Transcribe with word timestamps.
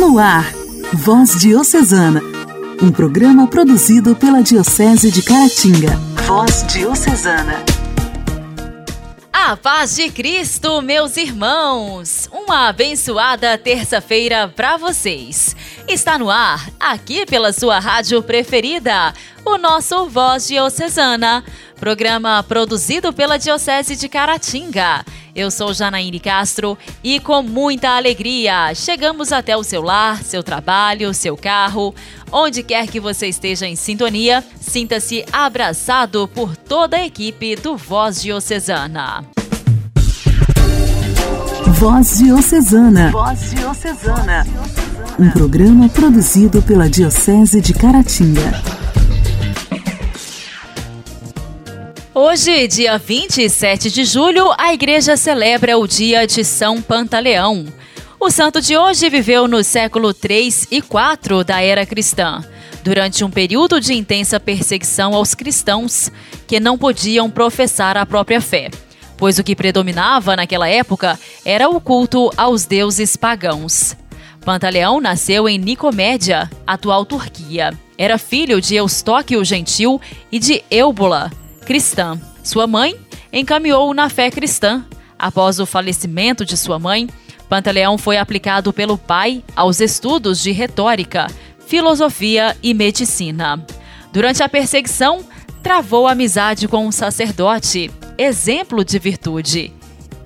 No 0.00 0.18
ar, 0.18 0.50
Voz 0.94 1.38
Diocesana, 1.38 2.22
um 2.82 2.90
programa 2.90 3.46
produzido 3.46 4.16
pela 4.16 4.42
Diocese 4.42 5.10
de 5.10 5.20
Caratinga. 5.20 5.94
Voz 6.26 6.64
Diocesana. 6.68 7.62
A 9.30 9.58
paz 9.58 9.96
de 9.96 10.08
Cristo, 10.08 10.80
meus 10.80 11.18
irmãos! 11.18 12.30
Uma 12.32 12.68
abençoada 12.68 13.58
terça-feira 13.58 14.48
para 14.48 14.78
vocês. 14.78 15.54
Está 15.86 16.18
no 16.18 16.30
ar, 16.30 16.70
aqui 16.80 17.26
pela 17.26 17.52
sua 17.52 17.78
rádio 17.78 18.22
preferida, 18.22 19.12
o 19.44 19.58
nosso 19.58 20.08
Voz 20.08 20.48
Diocesana, 20.48 21.44
programa 21.78 22.42
produzido 22.42 23.12
pela 23.12 23.38
Diocese 23.38 23.94
de 23.96 24.08
Caratinga. 24.08 25.04
Eu 25.34 25.50
sou 25.50 25.72
Janaíne 25.72 26.18
Castro 26.18 26.76
e 27.02 27.20
com 27.20 27.42
muita 27.42 27.90
alegria 27.90 28.74
chegamos 28.74 29.32
até 29.32 29.56
o 29.56 29.62
seu 29.62 29.82
lar, 29.82 30.22
seu 30.22 30.42
trabalho, 30.42 31.14
seu 31.14 31.36
carro, 31.36 31.94
onde 32.32 32.62
quer 32.62 32.86
que 32.86 33.00
você 33.00 33.26
esteja 33.26 33.66
em 33.66 33.76
sintonia, 33.76 34.44
sinta-se 34.60 35.24
abraçado 35.32 36.28
por 36.28 36.56
toda 36.56 36.96
a 36.96 37.06
equipe 37.06 37.56
do 37.56 37.76
Voz 37.76 38.22
Diocesana. 38.22 39.24
Voz 41.80 42.18
Diocesana. 42.18 43.10
Voz 43.10 43.50
Diocesana. 43.54 44.46
Um 45.18 45.30
programa 45.30 45.88
produzido 45.88 46.60
pela 46.62 46.88
Diocese 46.88 47.60
de 47.60 47.72
Caratinga. 47.72 48.52
Hoje, 52.12 52.66
dia 52.66 52.98
27 52.98 53.88
de 53.88 54.04
julho, 54.04 54.52
a 54.58 54.74
igreja 54.74 55.16
celebra 55.16 55.78
o 55.78 55.86
dia 55.86 56.26
de 56.26 56.42
São 56.42 56.82
Pantaleão. 56.82 57.64
O 58.18 58.32
santo 58.32 58.60
de 58.60 58.76
hoje 58.76 59.08
viveu 59.08 59.46
no 59.46 59.62
século 59.62 60.12
3 60.12 60.66
e 60.72 60.82
4 60.82 61.44
da 61.44 61.62
era 61.62 61.86
cristã, 61.86 62.44
durante 62.82 63.22
um 63.22 63.30
período 63.30 63.80
de 63.80 63.94
intensa 63.94 64.40
perseguição 64.40 65.14
aos 65.14 65.36
cristãos 65.36 66.10
que 66.48 66.58
não 66.58 66.76
podiam 66.76 67.30
professar 67.30 67.96
a 67.96 68.04
própria 68.04 68.40
fé, 68.40 68.70
pois 69.16 69.38
o 69.38 69.44
que 69.44 69.54
predominava 69.54 70.34
naquela 70.34 70.68
época 70.68 71.16
era 71.44 71.68
o 71.68 71.80
culto 71.80 72.28
aos 72.36 72.66
deuses 72.66 73.14
pagãos. 73.14 73.96
Pantaleão 74.44 75.00
nasceu 75.00 75.48
em 75.48 75.58
Nicomédia, 75.58 76.50
atual 76.66 77.06
Turquia. 77.06 77.72
Era 77.96 78.18
filho 78.18 78.60
de 78.60 78.74
Eustóquio 78.74 79.44
Gentil 79.44 80.00
e 80.32 80.40
de 80.40 80.64
Eubula, 80.70 81.30
cristã. 81.70 82.20
Sua 82.42 82.66
mãe 82.66 82.96
encaminhou-o 83.32 83.94
na 83.94 84.08
fé 84.08 84.28
cristã. 84.28 84.84
Após 85.16 85.60
o 85.60 85.64
falecimento 85.66 86.44
de 86.44 86.56
sua 86.56 86.80
mãe, 86.80 87.08
Pantaleão 87.48 87.96
foi 87.96 88.16
aplicado 88.16 88.72
pelo 88.72 88.98
pai 88.98 89.44
aos 89.54 89.78
estudos 89.78 90.42
de 90.42 90.50
retórica, 90.50 91.28
filosofia 91.68 92.56
e 92.60 92.74
medicina. 92.74 93.64
Durante 94.12 94.42
a 94.42 94.48
perseguição, 94.48 95.24
travou 95.62 96.08
amizade 96.08 96.66
com 96.66 96.84
um 96.84 96.90
sacerdote, 96.90 97.88
exemplo 98.18 98.84
de 98.84 98.98
virtude, 98.98 99.72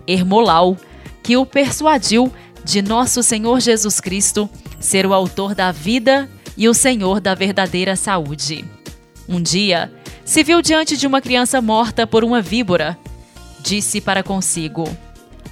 Hermolau, 0.06 0.79
que 1.23 1.36
o 1.36 1.45
persuadiu 1.45 2.33
de 2.64 2.81
nosso 2.81 3.23
Senhor 3.23 3.61
Jesus 3.61 4.01
Cristo 4.01 4.48
ser 4.81 5.05
o 5.05 5.12
autor 5.12 5.55
da 5.55 5.70
vida 5.70 6.27
e 6.56 6.70
o 6.70 6.73
Senhor 6.73 7.20
da 7.20 7.34
verdadeira 7.34 7.97
saúde. 7.97 8.64
Um 9.29 9.42
dia, 9.42 9.92
se 10.25 10.42
viu 10.42 10.62
diante 10.62 10.97
de 10.97 11.06
uma 11.06 11.20
criança 11.20 11.61
morta 11.61 12.06
por 12.06 12.25
uma 12.25 12.41
víbora. 12.41 12.98
Disse 13.61 14.00
para 14.00 14.22
consigo: 14.22 14.84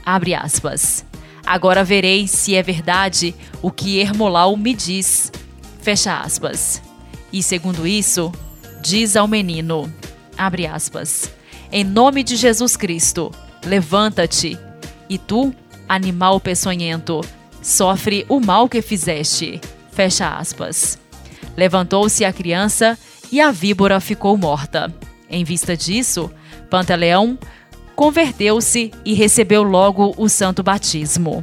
Abre 0.04 0.34
aspas. 0.34 1.04
Agora 1.44 1.84
verei 1.84 2.28
se 2.28 2.54
é 2.54 2.62
verdade 2.62 3.34
o 3.60 3.70
que 3.70 3.98
Hermolau 3.98 4.56
me 4.56 4.74
diz. 4.74 5.30
Fecha 5.80 6.20
aspas. 6.20 6.80
E 7.32 7.42
segundo 7.42 7.86
isso, 7.86 8.32
diz 8.80 9.16
ao 9.16 9.28
menino: 9.28 9.92
Abre 10.36 10.66
aspas. 10.66 11.30
Em 11.70 11.84
nome 11.84 12.22
de 12.22 12.36
Jesus 12.36 12.76
Cristo, 12.76 13.32
levanta-te. 13.64 14.58
E 15.08 15.18
tu, 15.18 15.54
animal 15.88 16.40
peçonhento, 16.40 17.20
sofre 17.60 18.24
o 18.28 18.40
mal 18.40 18.68
que 18.68 18.82
fizeste. 18.82 19.60
Fecha 19.92 20.36
aspas. 20.36 20.98
Levantou-se 21.56 22.24
a 22.24 22.32
criança 22.32 22.98
e 23.32 23.40
a 23.40 23.50
víbora 23.50 23.98
ficou 23.98 24.36
morta. 24.36 24.94
Em 25.28 25.42
vista 25.42 25.74
disso, 25.74 26.30
Pantaleão 26.68 27.38
converteu-se 27.96 28.92
e 29.04 29.14
recebeu 29.14 29.62
logo 29.62 30.14
o 30.18 30.28
santo 30.28 30.62
batismo. 30.62 31.42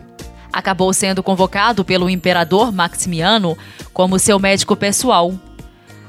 Acabou 0.53 0.94
sendo 0.94 1.23
convocado 1.23 1.83
pelo 1.83 2.09
imperador 2.09 2.72
Maximiano 2.72 3.57
como 3.91 4.19
seu 4.19 4.39
médico 4.39 4.75
pessoal. 4.75 5.33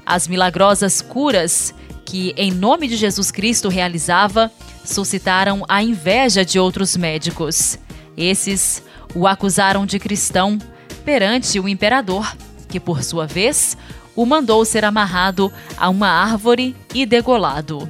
As 0.04 0.28
milagrosas 0.28 1.00
curas 1.00 1.74
que, 2.04 2.34
em 2.36 2.50
nome 2.50 2.86
de 2.86 2.96
Jesus 2.96 3.30
Cristo, 3.30 3.68
realizava 3.68 4.52
suscitaram 4.84 5.64
a 5.68 5.82
inveja 5.82 6.44
de 6.44 6.58
outros 6.58 6.96
médicos. 6.96 7.78
Esses 8.16 8.82
o 9.14 9.26
acusaram 9.26 9.86
de 9.86 9.98
cristão 9.98 10.58
perante 11.04 11.58
o 11.58 11.68
imperador, 11.68 12.34
que, 12.70 12.80
por 12.80 13.02
sua 13.02 13.26
vez, 13.26 13.76
o 14.16 14.24
mandou 14.24 14.64
ser 14.64 14.84
amarrado 14.84 15.52
a 15.76 15.88
uma 15.88 16.08
árvore 16.08 16.76
e 16.94 17.04
degolado. 17.04 17.88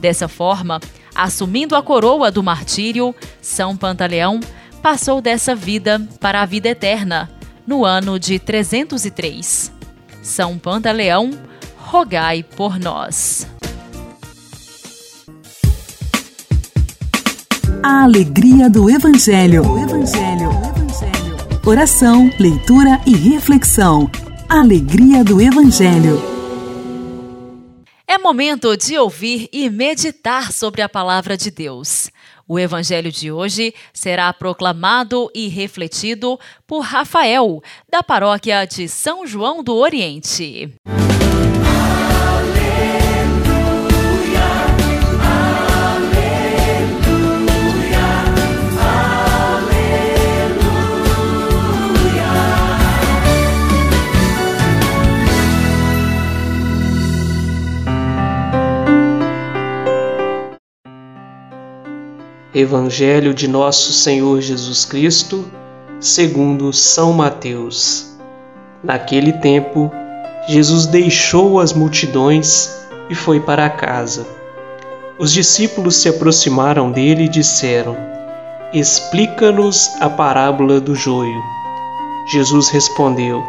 Dessa 0.00 0.28
forma, 0.28 0.80
assumindo 1.14 1.76
a 1.76 1.82
coroa 1.82 2.30
do 2.30 2.42
martírio, 2.42 3.14
São 3.40 3.76
Pantaleão 3.76 4.40
passou 4.82 5.20
dessa 5.20 5.54
vida 5.54 6.00
para 6.20 6.42
a 6.42 6.46
vida 6.46 6.68
eterna, 6.68 7.30
no 7.66 7.84
ano 7.84 8.18
de 8.18 8.38
303. 8.38 9.72
São 10.22 10.58
Pantaleão, 10.58 11.30
rogai 11.76 12.42
por 12.42 12.78
nós. 12.78 13.46
A 17.82 18.04
alegria 18.04 18.70
do 18.70 18.88
Evangelho. 18.88 19.68
O 19.68 19.78
Evangelho. 19.78 20.50
O 20.50 20.68
Evangelho. 20.68 21.21
Oração, 21.64 22.28
leitura 22.40 23.00
e 23.06 23.14
reflexão. 23.14 24.10
Alegria 24.48 25.22
do 25.22 25.40
Evangelho. 25.40 26.20
É 28.04 28.18
momento 28.18 28.76
de 28.76 28.98
ouvir 28.98 29.48
e 29.52 29.70
meditar 29.70 30.50
sobre 30.50 30.82
a 30.82 30.88
palavra 30.88 31.36
de 31.36 31.52
Deus. 31.52 32.10
O 32.48 32.58
Evangelho 32.58 33.12
de 33.12 33.30
hoje 33.30 33.72
será 33.94 34.32
proclamado 34.32 35.30
e 35.32 35.46
refletido 35.46 36.36
por 36.66 36.80
Rafael, 36.80 37.62
da 37.88 38.02
paróquia 38.02 38.64
de 38.64 38.88
São 38.88 39.24
João 39.24 39.62
do 39.62 39.76
Oriente. 39.76 40.74
Evangelho 62.54 63.32
de 63.32 63.48
Nosso 63.48 63.94
Senhor 63.94 64.42
Jesus 64.42 64.84
Cristo, 64.84 65.50
segundo 65.98 66.70
São 66.70 67.14
Mateus. 67.14 68.14
Naquele 68.84 69.32
tempo, 69.32 69.90
Jesus 70.46 70.84
deixou 70.84 71.58
as 71.58 71.72
multidões 71.72 72.70
e 73.08 73.14
foi 73.14 73.40
para 73.40 73.70
casa. 73.70 74.26
Os 75.18 75.32
discípulos 75.32 75.96
se 75.96 76.10
aproximaram 76.10 76.92
dele 76.92 77.24
e 77.24 77.28
disseram: 77.28 77.96
Explica-nos 78.70 79.88
a 79.98 80.10
parábola 80.10 80.78
do 80.78 80.94
joio. 80.94 81.40
Jesus 82.30 82.68
respondeu: 82.68 83.42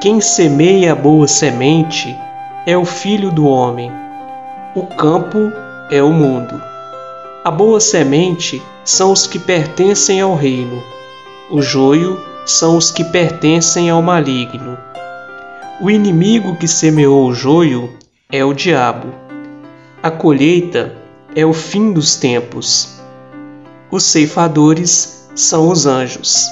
Quem 0.00 0.20
semeia 0.20 0.92
a 0.92 0.96
boa 0.96 1.28
semente 1.28 2.18
é 2.66 2.76
o 2.76 2.84
filho 2.84 3.30
do 3.30 3.46
homem. 3.46 3.92
O 4.74 4.84
campo 4.84 5.38
é 5.92 6.02
o 6.02 6.10
mundo. 6.10 6.71
A 7.44 7.50
boa 7.50 7.80
semente 7.80 8.62
são 8.84 9.10
os 9.10 9.26
que 9.26 9.36
pertencem 9.36 10.20
ao 10.20 10.36
reino, 10.36 10.80
o 11.50 11.60
joio 11.60 12.20
são 12.46 12.76
os 12.76 12.92
que 12.92 13.02
pertencem 13.02 13.90
ao 13.90 14.00
maligno. 14.00 14.78
O 15.80 15.90
inimigo 15.90 16.54
que 16.54 16.68
semeou 16.68 17.26
o 17.26 17.34
joio 17.34 17.94
é 18.30 18.44
o 18.44 18.54
diabo. 18.54 19.08
A 20.00 20.08
colheita 20.08 20.94
é 21.34 21.44
o 21.44 21.52
fim 21.52 21.92
dos 21.92 22.14
tempos. 22.14 23.00
Os 23.90 24.04
ceifadores 24.04 25.28
são 25.34 25.68
os 25.68 25.84
anjos. 25.84 26.46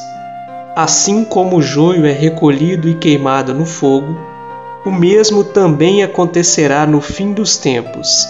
Assim 0.74 1.24
como 1.24 1.58
o 1.58 1.62
joio 1.62 2.04
é 2.04 2.12
recolhido 2.12 2.88
e 2.88 2.94
queimado 2.94 3.54
no 3.54 3.64
fogo, 3.64 4.18
o 4.84 4.90
mesmo 4.90 5.44
também 5.44 6.02
acontecerá 6.02 6.84
no 6.84 7.00
fim 7.00 7.32
dos 7.32 7.56
tempos. 7.56 8.26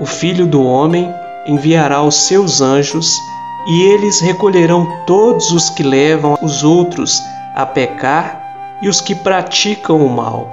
O 0.00 0.06
Filho 0.06 0.46
do 0.46 0.64
Homem 0.64 1.12
enviará 1.46 2.02
os 2.02 2.26
seus 2.26 2.60
anjos 2.60 3.18
e 3.66 3.82
eles 3.82 4.20
recolherão 4.20 4.86
todos 5.06 5.52
os 5.52 5.70
que 5.70 5.82
levam 5.82 6.36
os 6.42 6.64
outros 6.64 7.20
a 7.54 7.64
pecar 7.64 8.78
e 8.82 8.88
os 8.88 9.00
que 9.00 9.14
praticam 9.14 10.04
o 10.04 10.08
mal, 10.08 10.50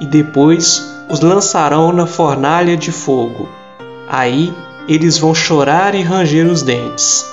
e 0.00 0.06
depois 0.06 0.82
os 1.10 1.20
lançarão 1.20 1.92
na 1.92 2.06
fornalha 2.06 2.76
de 2.76 2.92
fogo. 2.92 3.48
Aí 4.08 4.52
eles 4.86 5.16
vão 5.16 5.34
chorar 5.34 5.94
e 5.94 6.02
ranger 6.02 6.46
os 6.46 6.62
dentes. 6.62 7.24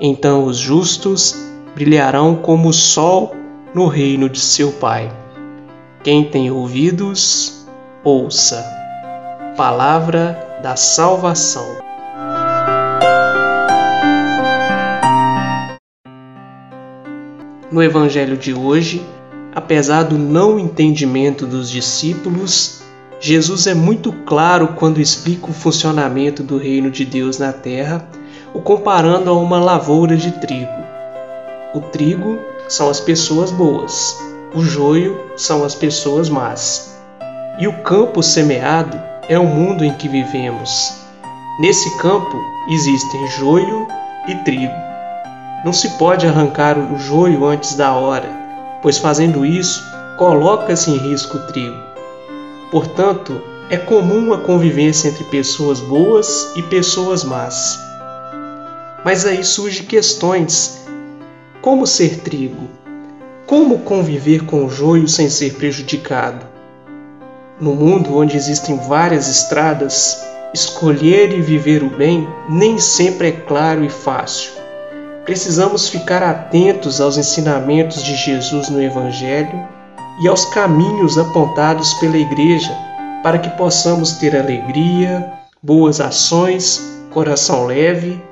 Então 0.00 0.44
os 0.44 0.56
justos 0.56 1.34
brilharão 1.74 2.36
como 2.36 2.70
o 2.70 2.72
sol 2.72 3.34
no 3.74 3.86
reino 3.86 4.28
de 4.28 4.40
seu 4.40 4.72
Pai. 4.72 5.12
Quem 6.02 6.24
tem 6.24 6.50
ouvidos, 6.50 7.66
ouça. 8.02 8.64
Palavra 9.56 10.58
da 10.62 10.76
salvação. 10.76 11.85
No 17.76 17.82
Evangelho 17.82 18.38
de 18.38 18.54
hoje, 18.54 19.06
apesar 19.54 20.04
do 20.04 20.16
não 20.16 20.58
entendimento 20.58 21.46
dos 21.46 21.68
discípulos, 21.68 22.80
Jesus 23.20 23.66
é 23.66 23.74
muito 23.74 24.14
claro 24.24 24.68
quando 24.68 24.98
explica 24.98 25.50
o 25.50 25.52
funcionamento 25.52 26.42
do 26.42 26.56
reino 26.56 26.90
de 26.90 27.04
Deus 27.04 27.36
na 27.36 27.52
terra, 27.52 28.08
o 28.54 28.62
comparando 28.62 29.28
a 29.28 29.34
uma 29.34 29.60
lavoura 29.60 30.16
de 30.16 30.30
trigo. 30.40 30.72
O 31.74 31.82
trigo 31.82 32.38
são 32.66 32.88
as 32.88 32.98
pessoas 32.98 33.50
boas, 33.50 34.16
o 34.54 34.62
joio 34.62 35.20
são 35.36 35.62
as 35.62 35.74
pessoas 35.74 36.30
más. 36.30 36.98
E 37.58 37.68
o 37.68 37.82
campo 37.82 38.22
semeado 38.22 38.98
é 39.28 39.38
o 39.38 39.44
mundo 39.44 39.84
em 39.84 39.92
que 39.92 40.08
vivemos. 40.08 40.94
Nesse 41.60 41.94
campo 41.98 42.38
existem 42.70 43.26
joio 43.32 43.86
e 44.26 44.34
trigo. 44.44 44.85
Não 45.66 45.72
se 45.72 45.88
pode 45.98 46.24
arrancar 46.28 46.78
o 46.78 46.96
joio 46.96 47.44
antes 47.44 47.74
da 47.74 47.92
hora, 47.92 48.28
pois 48.80 48.98
fazendo 48.98 49.44
isso, 49.44 49.82
coloca-se 50.16 50.92
em 50.92 50.96
risco 50.96 51.38
o 51.38 51.46
trigo. 51.48 51.82
Portanto, 52.70 53.42
é 53.68 53.76
comum 53.76 54.32
a 54.32 54.38
convivência 54.38 55.08
entre 55.08 55.24
pessoas 55.24 55.80
boas 55.80 56.52
e 56.54 56.62
pessoas 56.62 57.24
más. 57.24 57.80
Mas 59.04 59.26
aí 59.26 59.42
surgem 59.42 59.84
questões: 59.84 60.86
como 61.60 61.84
ser 61.84 62.20
trigo? 62.20 62.68
Como 63.44 63.80
conviver 63.80 64.44
com 64.44 64.64
o 64.64 64.70
joio 64.70 65.08
sem 65.08 65.28
ser 65.28 65.54
prejudicado? 65.54 66.46
No 67.60 67.74
mundo 67.74 68.16
onde 68.16 68.36
existem 68.36 68.76
várias 68.76 69.26
estradas, 69.26 70.24
escolher 70.54 71.36
e 71.36 71.40
viver 71.40 71.82
o 71.82 71.90
bem 71.90 72.24
nem 72.48 72.78
sempre 72.78 73.30
é 73.30 73.32
claro 73.32 73.84
e 73.84 73.90
fácil. 73.90 74.65
Precisamos 75.26 75.88
ficar 75.88 76.22
atentos 76.22 77.00
aos 77.00 77.18
ensinamentos 77.18 78.00
de 78.00 78.14
Jesus 78.14 78.68
no 78.68 78.80
Evangelho 78.80 79.66
e 80.22 80.28
aos 80.28 80.44
caminhos 80.44 81.18
apontados 81.18 81.92
pela 81.94 82.16
Igreja 82.16 82.72
para 83.24 83.36
que 83.36 83.50
possamos 83.50 84.12
ter 84.12 84.36
alegria, 84.36 85.32
boas 85.60 86.00
ações, 86.00 87.02
coração 87.10 87.66
leve 87.66 88.22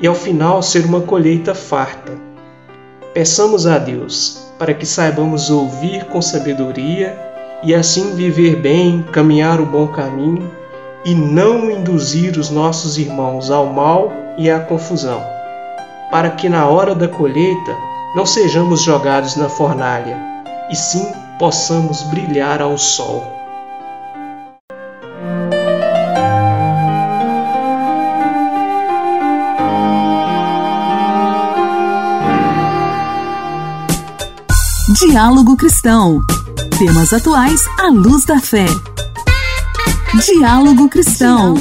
e 0.00 0.08
ao 0.08 0.14
final 0.14 0.60
ser 0.60 0.84
uma 0.86 1.02
colheita 1.02 1.54
farta. 1.54 2.18
Peçamos 3.14 3.64
a 3.64 3.78
Deus 3.78 4.50
para 4.58 4.74
que 4.74 4.84
saibamos 4.84 5.50
ouvir 5.50 6.06
com 6.06 6.20
sabedoria 6.20 7.16
e 7.62 7.72
assim 7.72 8.16
viver 8.16 8.56
bem, 8.56 9.04
caminhar 9.12 9.60
o 9.60 9.66
bom 9.66 9.86
caminho 9.86 10.50
e 11.04 11.14
não 11.14 11.70
induzir 11.70 12.36
os 12.36 12.50
nossos 12.50 12.98
irmãos 12.98 13.52
ao 13.52 13.66
mal 13.66 14.12
e 14.36 14.50
à 14.50 14.58
confusão, 14.58 15.22
para 16.10 16.30
que 16.30 16.48
na 16.48 16.66
hora 16.66 16.94
da 16.94 17.08
colheita 17.08 17.76
não 18.16 18.26
sejamos 18.26 18.82
jogados 18.82 19.36
na 19.36 19.48
fornalha, 19.48 20.18
e 20.68 20.74
sim 20.74 21.06
possamos 21.38 22.02
brilhar 22.02 22.60
ao 22.60 22.76
sol. 22.76 23.40
Diálogo 34.98 35.56
Cristão. 35.56 36.20
Temas 36.78 37.12
atuais 37.12 37.60
à 37.78 37.88
luz 37.88 38.24
da 38.24 38.40
fé. 38.40 38.66
Diálogo 40.24 40.88
Cristão. 40.88 41.54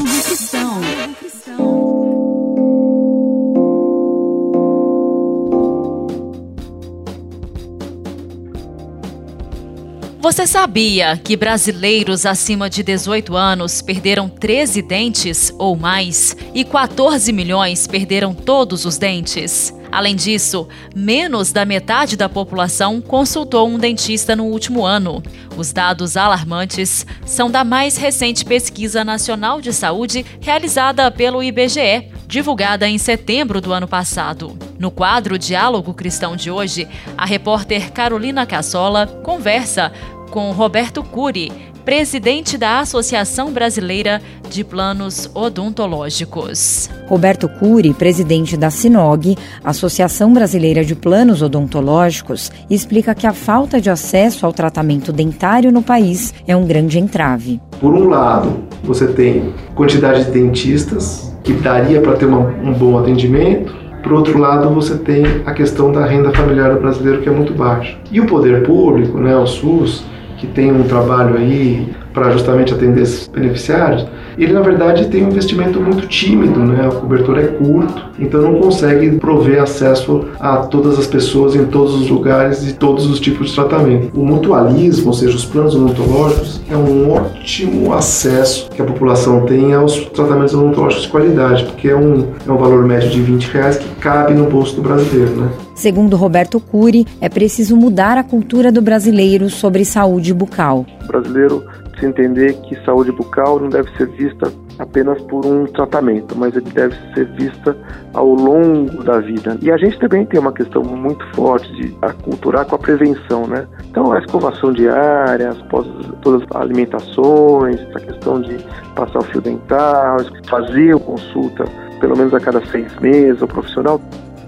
Você 10.21 10.45
sabia 10.45 11.15
que 11.15 11.37
brasileiros 11.37 12.25
acima 12.25 12.69
de 12.69 12.83
18 12.83 13.37
anos 13.37 13.81
perderam 13.81 14.27
13 14.27 14.81
dentes 14.81 15.53
ou 15.57 15.77
mais 15.77 16.35
e 16.53 16.65
14 16.65 17.31
milhões 17.31 17.87
perderam 17.87 18.33
todos 18.33 18.83
os 18.83 18.97
dentes? 18.97 19.73
Além 19.89 20.17
disso, 20.17 20.67
menos 20.93 21.53
da 21.53 21.63
metade 21.63 22.17
da 22.17 22.27
população 22.27 22.99
consultou 22.99 23.69
um 23.69 23.79
dentista 23.79 24.35
no 24.35 24.43
último 24.43 24.85
ano. 24.85 25.23
Os 25.55 25.71
dados 25.71 26.17
alarmantes 26.17 27.05
são 27.25 27.49
da 27.49 27.63
mais 27.63 27.95
recente 27.95 28.43
pesquisa 28.43 29.05
nacional 29.05 29.61
de 29.61 29.71
saúde 29.71 30.25
realizada 30.41 31.09
pelo 31.09 31.41
IBGE, 31.41 32.11
divulgada 32.29 32.87
em 32.87 32.99
setembro 32.99 33.59
do 33.59 33.73
ano 33.73 33.87
passado. 33.87 34.55
No 34.77 34.91
quadro 34.91 35.37
Diálogo 35.37 35.95
Cristão 35.95 36.35
de 36.35 36.51
hoje, 36.51 36.87
a 37.17 37.25
repórter 37.25 37.91
Carolina 37.91 38.45
Cassola 38.45 39.07
conversa 39.23 39.91
com 40.29 40.51
Roberto 40.51 41.01
Cury, 41.01 41.51
presidente 41.83 42.55
da 42.55 42.81
Associação 42.81 43.51
Brasileira 43.51 44.21
de 44.47 44.63
Planos 44.63 45.27
Odontológicos. 45.33 46.87
Roberto 47.07 47.49
Cury, 47.49 47.95
presidente 47.95 48.55
da 48.55 48.69
SINOG, 48.69 49.35
Associação 49.63 50.31
Brasileira 50.31 50.85
de 50.85 50.93
Planos 50.93 51.41
Odontológicos, 51.41 52.51
explica 52.69 53.15
que 53.15 53.25
a 53.25 53.33
falta 53.33 53.81
de 53.81 53.89
acesso 53.89 54.45
ao 54.45 54.53
tratamento 54.53 55.11
dentário 55.11 55.71
no 55.71 55.81
país 55.81 56.31
é 56.47 56.55
um 56.55 56.67
grande 56.67 56.99
entrave. 56.99 57.59
Por 57.81 57.95
um 57.95 58.07
lado, 58.07 58.65
você 58.83 59.07
tem 59.07 59.51
quantidade 59.73 60.25
de 60.25 60.31
dentistas 60.31 61.28
que 61.43 61.53
daria 61.53 62.01
para 62.01 62.13
ter 62.13 62.25
uma, 62.25 62.39
um 62.39 62.73
bom 62.73 62.97
atendimento, 62.97 63.73
por 64.01 64.13
outro 64.13 64.39
lado, 64.39 64.69
você 64.69 64.97
tem 64.97 65.25
a 65.45 65.53
questão 65.53 65.91
da 65.91 66.05
renda 66.05 66.31
familiar 66.31 66.73
do 66.73 66.79
brasileiro 66.79 67.21
que 67.21 67.27
é 67.27 67.31
muito 67.31 67.53
baixa. 67.53 67.97
E 68.11 68.21
o 68.21 68.25
poder 68.25 68.63
público, 68.63 69.17
né, 69.19 69.35
o 69.35 69.45
SUS, 69.45 70.05
que 70.37 70.47
tem 70.47 70.71
um 70.71 70.83
trabalho 70.83 71.35
aí 71.37 71.89
para 72.19 72.31
justamente 72.31 72.73
atender 72.73 73.03
esses 73.03 73.29
beneficiários, 73.29 74.05
ele 74.37 74.51
na 74.51 74.59
verdade 74.59 75.07
tem 75.07 75.23
um 75.23 75.29
investimento 75.29 75.79
muito 75.79 76.05
tímido, 76.05 76.59
né? 76.59 76.85
A 76.85 76.91
cobertura 76.91 77.41
é 77.41 77.47
curto, 77.47 78.09
então 78.19 78.41
não 78.41 78.59
consegue 78.59 79.11
prover 79.11 79.61
acesso 79.61 80.25
a 80.37 80.57
todas 80.57 80.99
as 80.99 81.07
pessoas 81.07 81.55
em 81.55 81.65
todos 81.65 81.95
os 81.95 82.09
lugares 82.09 82.67
e 82.67 82.73
todos 82.73 83.09
os 83.09 83.21
tipos 83.21 83.49
de 83.49 83.55
tratamento. 83.55 84.19
O 84.19 84.25
mutualismo, 84.25 85.07
ou 85.07 85.13
seja, 85.13 85.33
os 85.33 85.45
planos 85.45 85.75
odontológicos, 85.75 86.61
é 86.69 86.75
um 86.75 87.09
ótimo 87.09 87.93
acesso 87.93 88.69
que 88.69 88.81
a 88.81 88.85
população 88.85 89.45
tem 89.45 89.73
aos 89.73 89.95
tratamentos 90.07 90.53
odontológicos 90.53 91.05
de 91.05 91.11
qualidade, 91.11 91.63
porque 91.63 91.87
é 91.87 91.95
um, 91.95 92.27
é 92.45 92.51
um 92.51 92.57
valor 92.57 92.85
médio 92.85 93.09
de 93.09 93.21
20 93.21 93.45
reais 93.45 93.77
que 93.77 93.87
cabe 93.95 94.33
no 94.33 94.49
bolso 94.49 94.75
do 94.75 94.81
brasileiro, 94.81 95.31
né? 95.37 95.49
Segundo 95.73 96.17
Roberto 96.17 96.59
Cury, 96.59 97.07
é 97.21 97.29
preciso 97.29 97.77
mudar 97.77 98.17
a 98.17 98.23
cultura 98.23 98.69
do 98.69 98.81
brasileiro 98.81 99.49
sobre 99.49 99.85
saúde 99.85 100.33
bucal. 100.33 100.85
O 101.01 101.07
brasileiro 101.07 101.63
precisa 101.99 102.07
entender 102.07 102.53
que 102.61 102.75
saúde 102.85 103.11
bucal 103.11 103.59
não 103.59 103.69
deve 103.69 103.89
ser 103.97 104.07
vista 104.07 104.51
apenas 104.79 105.21
por 105.23 105.45
um 105.45 105.65
tratamento, 105.65 106.37
mas 106.37 106.55
ele 106.55 106.69
deve 106.71 106.95
ser 107.13 107.25
vista 107.33 107.75
ao 108.13 108.33
longo 108.33 109.03
da 109.03 109.19
vida. 109.19 109.57
E 109.61 109.69
a 109.69 109.77
gente 109.77 109.99
também 109.99 110.25
tem 110.25 110.39
uma 110.39 110.53
questão 110.53 110.81
muito 110.81 111.25
forte 111.35 111.69
de 111.73 111.95
aculturar 112.01 112.65
com 112.65 112.75
a 112.75 112.79
prevenção, 112.79 113.45
né? 113.45 113.67
Então, 113.89 114.11
a 114.13 114.19
escovação 114.19 114.71
diária, 114.71 115.51
após 115.51 115.85
todas 116.21 116.43
as 116.49 116.61
alimentações, 116.61 117.79
a 117.93 117.99
questão 117.99 118.41
de 118.41 118.57
passar 118.95 119.19
o 119.19 119.23
fio 119.23 119.41
dental, 119.41 120.17
fazer 120.49 120.97
consulta 120.99 121.65
pelo 121.99 122.15
menos 122.15 122.33
a 122.33 122.39
cada 122.39 122.65
seis 122.67 122.97
meses, 122.99 123.41
o 123.41 123.47
profissional 123.47 123.99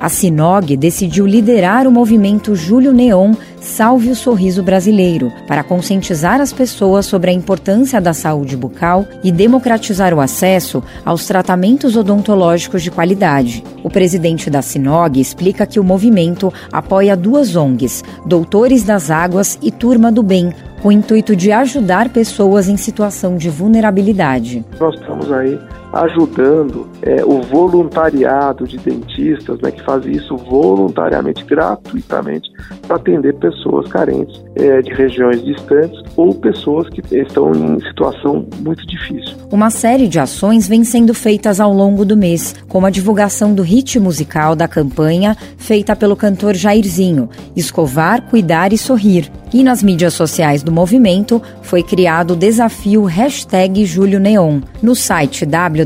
a 0.01 0.09
Sinog 0.09 0.75
decidiu 0.75 1.27
liderar 1.27 1.85
o 1.85 1.91
movimento 1.91 2.55
Júlio 2.55 2.91
Neon 2.91 3.35
Salve 3.61 4.09
o 4.09 4.15
Sorriso 4.15 4.63
Brasileiro 4.63 5.31
para 5.47 5.63
conscientizar 5.63 6.41
as 6.41 6.51
pessoas 6.51 7.05
sobre 7.05 7.29
a 7.29 7.33
importância 7.33 8.01
da 8.01 8.11
saúde 8.11 8.57
bucal 8.57 9.05
e 9.23 9.31
democratizar 9.31 10.15
o 10.15 10.19
acesso 10.19 10.83
aos 11.05 11.27
tratamentos 11.27 11.95
odontológicos 11.95 12.81
de 12.81 12.89
qualidade. 12.89 13.63
O 13.83 13.89
presidente 13.89 14.49
da 14.49 14.63
Sinog 14.63 15.21
explica 15.21 15.67
que 15.67 15.79
o 15.79 15.83
movimento 15.83 16.51
apoia 16.71 17.15
duas 17.15 17.55
ONGs, 17.55 18.03
Doutores 18.25 18.83
das 18.83 19.11
Águas 19.11 19.59
e 19.61 19.69
Turma 19.69 20.11
do 20.11 20.23
Bem, 20.23 20.51
com 20.81 20.87
o 20.87 20.91
intuito 20.91 21.35
de 21.35 21.51
ajudar 21.51 22.09
pessoas 22.09 22.67
em 22.67 22.77
situação 22.77 23.37
de 23.37 23.47
vulnerabilidade. 23.47 24.65
Nós 24.79 24.95
estamos 24.95 25.31
aí 25.31 25.59
ajudando 25.93 26.87
é, 27.01 27.23
o 27.25 27.41
voluntariado 27.41 28.65
de 28.65 28.77
dentistas, 28.77 29.59
né, 29.61 29.71
que 29.71 29.83
faz 29.83 30.05
isso 30.05 30.37
voluntariamente, 30.37 31.43
gratuitamente, 31.43 32.51
para 32.87 32.95
atender 32.95 33.33
pessoas 33.35 33.89
carentes 33.89 34.41
é, 34.55 34.81
de 34.81 34.93
regiões 34.93 35.43
distantes 35.43 36.01
ou 36.15 36.33
pessoas 36.33 36.87
que 36.89 37.01
estão 37.15 37.51
em 37.51 37.79
situação 37.81 38.45
muito 38.59 38.85
difícil. 38.87 39.35
Uma 39.51 39.69
série 39.69 40.07
de 40.07 40.19
ações 40.19 40.67
vem 40.67 40.83
sendo 40.83 41.13
feitas 41.13 41.59
ao 41.59 41.73
longo 41.73 42.05
do 42.05 42.15
mês, 42.15 42.55
como 42.67 42.85
a 42.85 42.89
divulgação 42.89 43.53
do 43.53 43.61
hit 43.61 43.99
musical 43.99 44.55
da 44.55 44.67
campanha 44.67 45.35
feita 45.57 45.95
pelo 45.95 46.15
cantor 46.15 46.55
Jairzinho, 46.55 47.29
Escovar, 47.55 48.21
Cuidar 48.23 48.71
e 48.73 48.77
Sorrir. 48.77 49.31
E 49.53 49.63
nas 49.63 49.83
mídias 49.83 50.13
sociais 50.13 50.63
do 50.63 50.71
movimento 50.71 51.41
foi 51.61 51.83
criado 51.83 52.31
o 52.31 52.35
desafio 52.37 53.03
hashtag 53.03 53.85
Julho 53.85 54.19
Neon. 54.19 54.61
No 54.81 54.95
site 54.95 55.45
www.julioneon.com 55.45 55.80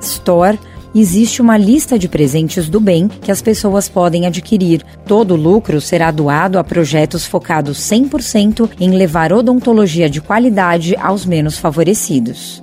store 0.00 0.58
existe 0.94 1.40
uma 1.40 1.56
lista 1.56 1.98
de 1.98 2.08
presentes 2.08 2.68
do 2.68 2.80
bem 2.80 3.08
que 3.08 3.30
as 3.30 3.40
pessoas 3.40 3.88
podem 3.88 4.26
adquirir. 4.26 4.82
Todo 5.06 5.34
o 5.34 5.36
lucro 5.36 5.80
será 5.80 6.10
doado 6.10 6.58
a 6.58 6.64
projetos 6.64 7.24
focados 7.26 7.78
100% 7.78 8.70
em 8.78 8.90
levar 8.90 9.32
odontologia 9.32 10.08
de 10.08 10.20
qualidade 10.20 10.94
aos 10.96 11.24
menos 11.24 11.58
favorecidos. 11.58 12.62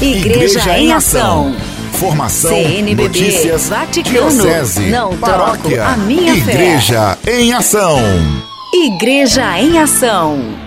Igreja, 0.00 0.58
Igreja 0.58 0.78
em 0.78 0.92
Ação. 0.92 1.54
Formação, 1.92 2.50
CNBB, 2.50 3.02
notícias, 3.04 3.68
Vaticano, 3.68 4.30
diocese, 4.30 4.90
não 4.90 5.16
paróquia, 5.16 5.86
a 5.86 5.96
minha 5.96 6.34
Igreja 6.34 7.16
fé. 7.22 7.40
em 7.40 7.52
Ação. 7.52 7.98
Igreja 8.74 9.58
em 9.60 9.78
Ação. 9.78 10.63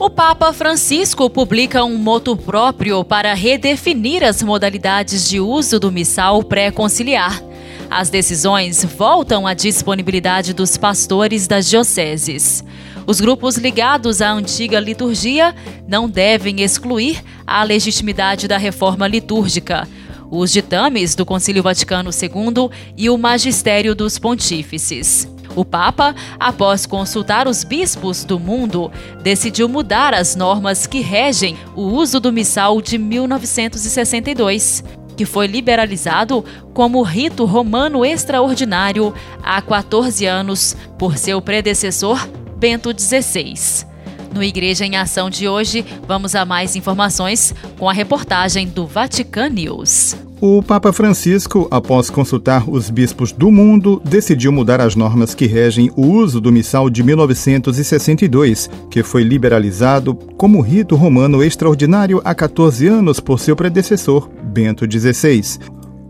O 0.00 0.08
Papa 0.08 0.52
Francisco 0.52 1.28
publica 1.28 1.84
um 1.84 1.98
moto 1.98 2.36
próprio 2.36 3.02
para 3.02 3.34
redefinir 3.34 4.22
as 4.22 4.44
modalidades 4.44 5.28
de 5.28 5.40
uso 5.40 5.80
do 5.80 5.90
missal 5.90 6.40
pré-conciliar. 6.44 7.42
As 7.90 8.08
decisões 8.08 8.84
voltam 8.84 9.44
à 9.44 9.54
disponibilidade 9.54 10.54
dos 10.54 10.76
pastores 10.76 11.48
das 11.48 11.68
dioceses. 11.68 12.62
Os 13.08 13.20
grupos 13.20 13.56
ligados 13.56 14.22
à 14.22 14.30
antiga 14.30 14.78
liturgia 14.78 15.52
não 15.88 16.08
devem 16.08 16.60
excluir 16.60 17.20
a 17.44 17.64
legitimidade 17.64 18.46
da 18.46 18.56
reforma 18.56 19.08
litúrgica, 19.08 19.88
os 20.30 20.52
ditames 20.52 21.16
do 21.16 21.26
Concílio 21.26 21.62
Vaticano 21.62 22.10
II 22.10 22.70
e 22.96 23.10
o 23.10 23.18
magistério 23.18 23.96
dos 23.96 24.16
pontífices. 24.16 25.26
O 25.58 25.64
Papa, 25.64 26.14
após 26.38 26.86
consultar 26.86 27.48
os 27.48 27.64
bispos 27.64 28.22
do 28.22 28.38
mundo, 28.38 28.92
decidiu 29.24 29.68
mudar 29.68 30.14
as 30.14 30.36
normas 30.36 30.86
que 30.86 31.00
regem 31.00 31.58
o 31.74 31.82
uso 31.82 32.20
do 32.20 32.32
missal 32.32 32.80
de 32.80 32.96
1962, 32.96 34.84
que 35.16 35.24
foi 35.24 35.48
liberalizado 35.48 36.44
como 36.72 37.02
rito 37.02 37.44
romano 37.44 38.04
extraordinário 38.04 39.12
há 39.42 39.60
14 39.60 40.24
anos 40.26 40.76
por 40.96 41.18
seu 41.18 41.42
predecessor, 41.42 42.24
Bento 42.56 42.94
XVI. 42.96 43.87
No 44.32 44.42
Igreja 44.42 44.84
em 44.84 44.96
Ação 44.96 45.30
de 45.30 45.48
hoje, 45.48 45.84
vamos 46.06 46.34
a 46.34 46.44
mais 46.44 46.76
informações 46.76 47.54
com 47.78 47.88
a 47.88 47.92
reportagem 47.92 48.66
do 48.66 48.86
Vatican 48.86 49.48
News. 49.48 50.16
O 50.40 50.62
Papa 50.62 50.92
Francisco, 50.92 51.66
após 51.68 52.08
consultar 52.08 52.70
os 52.70 52.90
bispos 52.90 53.32
do 53.32 53.50
mundo, 53.50 54.00
decidiu 54.04 54.52
mudar 54.52 54.80
as 54.80 54.94
normas 54.94 55.34
que 55.34 55.46
regem 55.46 55.90
o 55.96 56.06
uso 56.06 56.40
do 56.40 56.52
missal 56.52 56.88
de 56.88 57.02
1962, 57.02 58.70
que 58.88 59.02
foi 59.02 59.24
liberalizado 59.24 60.14
como 60.36 60.60
rito 60.60 60.94
romano 60.94 61.42
extraordinário 61.42 62.20
há 62.24 62.36
14 62.36 62.86
anos 62.86 63.18
por 63.18 63.40
seu 63.40 63.56
predecessor, 63.56 64.28
Bento 64.44 64.86
XVI. 64.88 65.58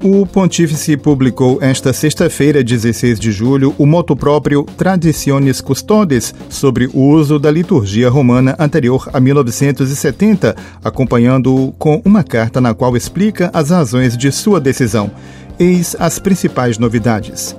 O 0.03 0.25
Pontífice 0.25 0.97
publicou 0.97 1.59
esta 1.61 1.93
sexta-feira, 1.93 2.63
16 2.63 3.19
de 3.19 3.33
julho, 3.33 3.75
o 3.77 3.85
moto 3.85 4.15
próprio 4.15 4.63
Traditiones 4.63 5.61
Custodes 5.61 6.33
sobre 6.49 6.87
o 6.95 7.01
uso 7.01 7.37
da 7.37 7.51
liturgia 7.51 8.09
romana 8.09 8.55
anterior 8.61 9.11
a 9.13 9.19
1970, 9.19 10.55
acompanhando-o 10.85 11.73
com 11.73 12.01
uma 12.05 12.23
carta 12.23 12.61
na 12.61 12.75
qual 12.75 12.97
explica 12.97 13.51
as 13.53 13.71
razões 13.71 14.17
de 14.17 14.31
sua 14.31 14.61
decisão. 14.61 15.11
Eis 15.59 15.97
as 15.99 16.21
principais 16.21 16.79
novidades. 16.79 17.57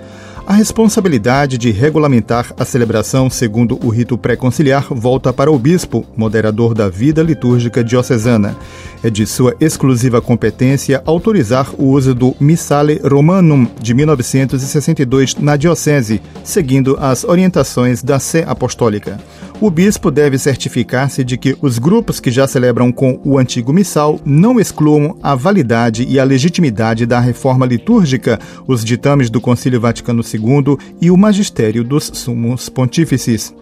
A 0.50 0.54
responsabilidade 0.54 1.60
de 1.60 1.70
regulamentar 1.70 2.56
a 2.58 2.66
celebração 2.66 3.30
segundo 3.30 3.78
o 3.86 3.90
rito 3.90 4.18
pré-conciliar 4.18 4.88
volta 4.90 5.32
para 5.32 5.52
o 5.52 5.60
bispo, 5.60 6.04
moderador 6.18 6.74
da 6.74 6.90
vida 6.90 7.22
litúrgica 7.22 7.84
diocesana. 7.84 8.58
É 9.04 9.12
de 9.12 9.28
sua 9.28 9.56
exclusiva 9.60 10.20
competência 10.20 11.04
autorizar 11.06 11.70
o 11.78 11.86
uso 11.90 12.16
do 12.16 12.36
Missale 12.40 13.00
Romanum 13.04 13.68
de 13.80 13.94
1962 13.94 15.36
na 15.36 15.56
diocese, 15.56 16.20
seguindo 16.44 16.98
as 17.00 17.24
orientações 17.24 18.02
da 18.02 18.18
Sé 18.18 18.44
Apostólica. 18.48 19.20
O 19.62 19.70
bispo 19.70 20.10
deve 20.10 20.38
certificar-se 20.38 21.22
de 21.22 21.38
que 21.38 21.58
os 21.62 21.80
grupos 21.80 22.22
que 22.22 22.32
já 22.32 22.48
celebram 22.48 22.94
com 22.94 23.20
o 23.26 23.38
antigo 23.38 23.74
missal 23.74 24.18
não 24.24 24.58
excluam 24.58 25.18
a 25.22 25.36
validade 25.36 26.06
e 26.08 26.18
a 26.18 26.24
legitimidade 26.24 27.06
da 27.06 27.20
reforma 27.20 27.66
litúrgica, 27.66 28.40
os 28.66 28.86
ditames 28.86 29.30
do 29.30 29.42
Concílio 29.42 29.82
Vaticano 29.82 30.24
II 30.24 30.78
e 31.02 31.12
o 31.12 31.18
magistério 31.18 31.84
dos 31.84 32.06
sumos 32.06 32.70
pontífices. 32.70 33.54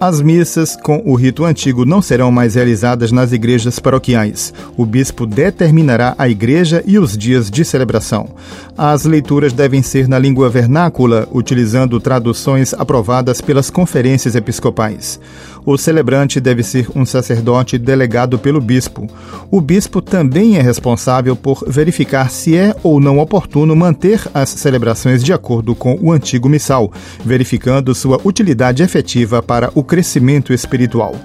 As 0.00 0.20
missas 0.20 0.76
com 0.76 1.02
o 1.04 1.16
rito 1.16 1.44
antigo 1.44 1.84
não 1.84 2.00
serão 2.00 2.30
mais 2.30 2.54
realizadas 2.54 3.10
nas 3.10 3.32
igrejas 3.32 3.80
paroquiais. 3.80 4.54
O 4.76 4.86
bispo 4.86 5.26
determinará 5.26 6.14
a 6.16 6.28
igreja 6.28 6.84
e 6.86 7.00
os 7.00 7.18
dias 7.18 7.50
de 7.50 7.64
celebração. 7.64 8.28
As 8.76 9.04
leituras 9.04 9.52
devem 9.52 9.82
ser 9.82 10.06
na 10.06 10.16
língua 10.16 10.48
vernácula, 10.48 11.26
utilizando 11.32 11.98
traduções 11.98 12.72
aprovadas 12.74 13.40
pelas 13.40 13.70
conferências 13.70 14.36
episcopais. 14.36 15.18
O 15.66 15.76
celebrante 15.76 16.40
deve 16.40 16.62
ser 16.62 16.88
um 16.94 17.04
sacerdote 17.04 17.76
delegado 17.76 18.38
pelo 18.38 18.60
bispo. 18.60 19.06
O 19.50 19.60
bispo 19.60 20.00
também 20.00 20.56
é 20.56 20.62
responsável 20.62 21.36
por 21.36 21.62
verificar 21.66 22.30
se 22.30 22.56
é 22.56 22.74
ou 22.82 23.00
não 23.00 23.18
oportuno 23.18 23.76
manter 23.76 24.22
as 24.32 24.48
celebrações 24.48 25.22
de 25.22 25.32
acordo 25.32 25.74
com 25.74 25.98
o 26.00 26.10
antigo 26.10 26.48
missal, 26.48 26.90
verificando 27.22 27.94
sua 27.94 28.20
utilidade 28.24 28.82
efetiva 28.82 29.42
para 29.42 29.70
o 29.74 29.84
crescimento 29.88 30.52
espiritual. 30.52 31.16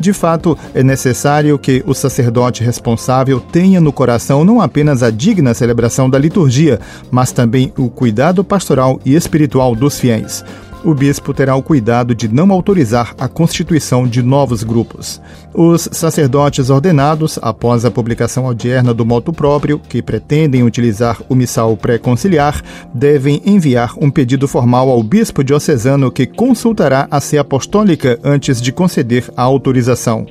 De 0.00 0.12
fato, 0.12 0.58
é 0.74 0.82
necessário 0.82 1.58
que 1.58 1.82
o 1.86 1.94
sacerdote 1.94 2.62
responsável 2.62 3.40
tenha 3.40 3.80
no 3.80 3.92
coração 3.92 4.44
não 4.44 4.60
apenas 4.60 5.02
a 5.02 5.10
digna 5.10 5.54
celebração 5.54 6.10
da 6.10 6.18
liturgia, 6.18 6.80
mas 7.10 7.32
também 7.32 7.72
o 7.78 7.88
cuidado 7.88 8.42
pastoral 8.42 9.00
e 9.04 9.14
espiritual 9.14 9.74
dos 9.74 9.98
fiéis 9.98 10.44
o 10.86 10.94
bispo 10.94 11.34
terá 11.34 11.56
o 11.56 11.62
cuidado 11.64 12.14
de 12.14 12.28
não 12.28 12.52
autorizar 12.52 13.12
a 13.18 13.26
constituição 13.26 14.06
de 14.06 14.22
novos 14.22 14.62
grupos. 14.62 15.20
Os 15.52 15.88
sacerdotes 15.90 16.70
ordenados, 16.70 17.40
após 17.42 17.84
a 17.84 17.90
publicação 17.90 18.46
odierna 18.46 18.94
do 18.94 19.04
moto 19.04 19.32
próprio, 19.32 19.80
que 19.80 20.00
pretendem 20.00 20.62
utilizar 20.62 21.20
o 21.28 21.34
missal 21.34 21.76
pré-conciliar, 21.76 22.62
devem 22.94 23.42
enviar 23.44 23.94
um 24.00 24.08
pedido 24.12 24.46
formal 24.46 24.88
ao 24.88 25.02
bispo 25.02 25.42
diocesano 25.42 26.08
que 26.08 26.24
consultará 26.24 27.08
a 27.10 27.20
sé 27.20 27.36
apostólica 27.36 28.20
antes 28.22 28.62
de 28.62 28.70
conceder 28.70 29.24
a 29.36 29.42
autorização, 29.42 30.24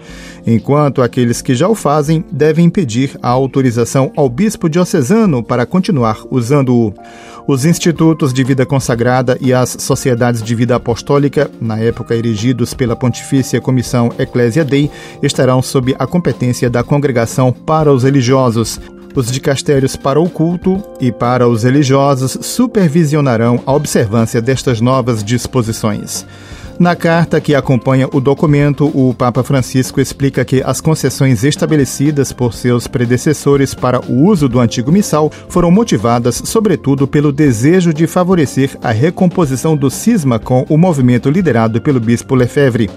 enquanto 0.47 1.01
aqueles 1.01 1.41
que 1.41 1.53
já 1.53 1.67
o 1.67 1.75
fazem 1.75 2.24
devem 2.31 2.69
pedir 2.69 3.19
a 3.21 3.27
autorização 3.27 4.09
ao 4.15 4.29
bispo 4.29 4.69
diocesano 4.69 5.43
para 5.43 5.65
continuar 5.65 6.19
usando-o. 6.31 6.93
Os 7.47 7.63
institutos 7.63 8.33
de 8.33 8.43
vida 8.43 8.65
consagrada 8.65 9.37
e 9.39 9.53
as 9.53 9.77
sociedades 9.79 10.41
de 10.41 10.55
vida 10.55 10.75
apostólica, 10.75 11.49
na 11.61 11.77
época 11.77 12.15
erigidos 12.15 12.73
pela 12.73 12.95
Pontifícia 12.95 13.61
Comissão 13.61 14.09
Ecclesia 14.17 14.65
Dei, 14.65 14.89
estarão 15.21 15.61
sob 15.61 15.95
a 15.99 16.07
competência 16.07 16.71
da 16.71 16.83
Congregação 16.83 17.51
para 17.51 17.93
os 17.93 18.03
Religiosos. 18.03 18.81
Os 19.15 19.31
dicastérios 19.31 19.95
para 19.95 20.19
o 20.19 20.27
culto 20.27 20.83
e 20.99 21.11
para 21.11 21.47
os 21.47 21.63
religiosos 21.63 22.37
supervisionarão 22.41 23.61
a 23.65 23.73
observância 23.73 24.41
destas 24.41 24.81
novas 24.81 25.23
disposições. 25.23 26.25
Na 26.77 26.94
carta 26.94 27.39
que 27.39 27.55
acompanha 27.55 28.10
o 28.12 28.20
documento, 28.20 28.91
o 28.94 29.13
Papa 29.13 29.41
Francisco 29.44 30.01
explica 30.01 30.44
que 30.44 30.62
as 30.62 30.82
concessões 30.82 31.46
estabelecidas 31.46 32.34
por 32.34 32.53
seus 32.53 32.86
predecessores 32.86 33.74
para 33.74 34.01
o 34.01 34.25
uso 34.25 34.50
do 34.50 34.60
antigo 34.60 34.91
missal 34.91 35.32
foram 35.48 35.72
motivadas, 35.72 36.41
sobretudo, 36.44 37.08
pelo 37.08 37.32
desejo 37.32 37.94
de 37.94 38.05
favorecer 38.05 38.77
a 38.84 38.91
recomposição 38.91 39.77
do 39.77 39.89
cisma 39.89 40.38
com 40.38 40.65
o 40.67 40.77
movimento 40.77 41.29
liderado 41.29 41.82
pelo 41.82 42.01
bispo 42.01 42.36
Lefebvre. 42.36 42.89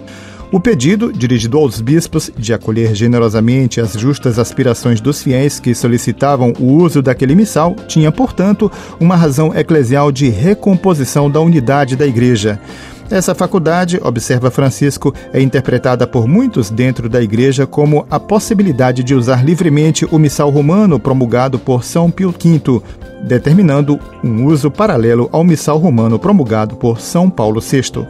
O 0.51 0.59
pedido, 0.59 1.13
dirigido 1.13 1.59
aos 1.59 1.81
bispos, 1.81 2.33
de 2.37 2.55
acolher 2.55 2.95
generosamente 2.95 3.81
as 3.81 3.93
justas 3.93 4.39
aspirações 4.39 4.99
dos 4.99 5.23
fiéis 5.23 5.61
que 5.61 5.75
solicitavam 5.75 6.55
o 6.59 6.73
uso 6.73 7.03
daquele 7.03 7.35
missal, 7.35 7.77
tinha, 7.87 8.11
portanto, 8.11 8.73
uma 8.99 9.15
razão 9.15 9.55
eclesial 9.55 10.11
de 10.11 10.31
recomposição 10.31 11.31
da 11.31 11.39
unidade 11.39 11.97
da 11.97 12.07
Igreja. 12.07 12.59
Essa 13.11 13.35
faculdade, 13.35 13.99
observa 14.03 14.51
Francisco, 14.51 15.15
é 15.33 15.41
interpretada 15.41 16.07
por 16.07 16.29
muitos 16.29 16.69
dentro 16.69 17.09
da 17.09 17.23
Igreja 17.23 17.67
como 17.67 18.07
a 18.11 18.21
possibilidade 18.21 19.03
de 19.03 19.15
usar 19.15 19.43
livremente 19.43 20.07
o 20.11 20.19
missal 20.19 20.51
romano 20.51 21.01
promulgado 21.01 21.59
por 21.59 21.85
São 21.85 22.11
Pio 22.11 22.31
V, 22.31 22.83
determinando 23.23 23.99
um 24.23 24.45
uso 24.45 24.71
paralelo 24.71 25.27
ao 25.33 25.43
missal 25.43 25.79
romano 25.79 26.19
promulgado 26.19 26.77
por 26.77 27.01
São 27.01 27.31
Paulo 27.31 27.63
VI. 27.63 28.07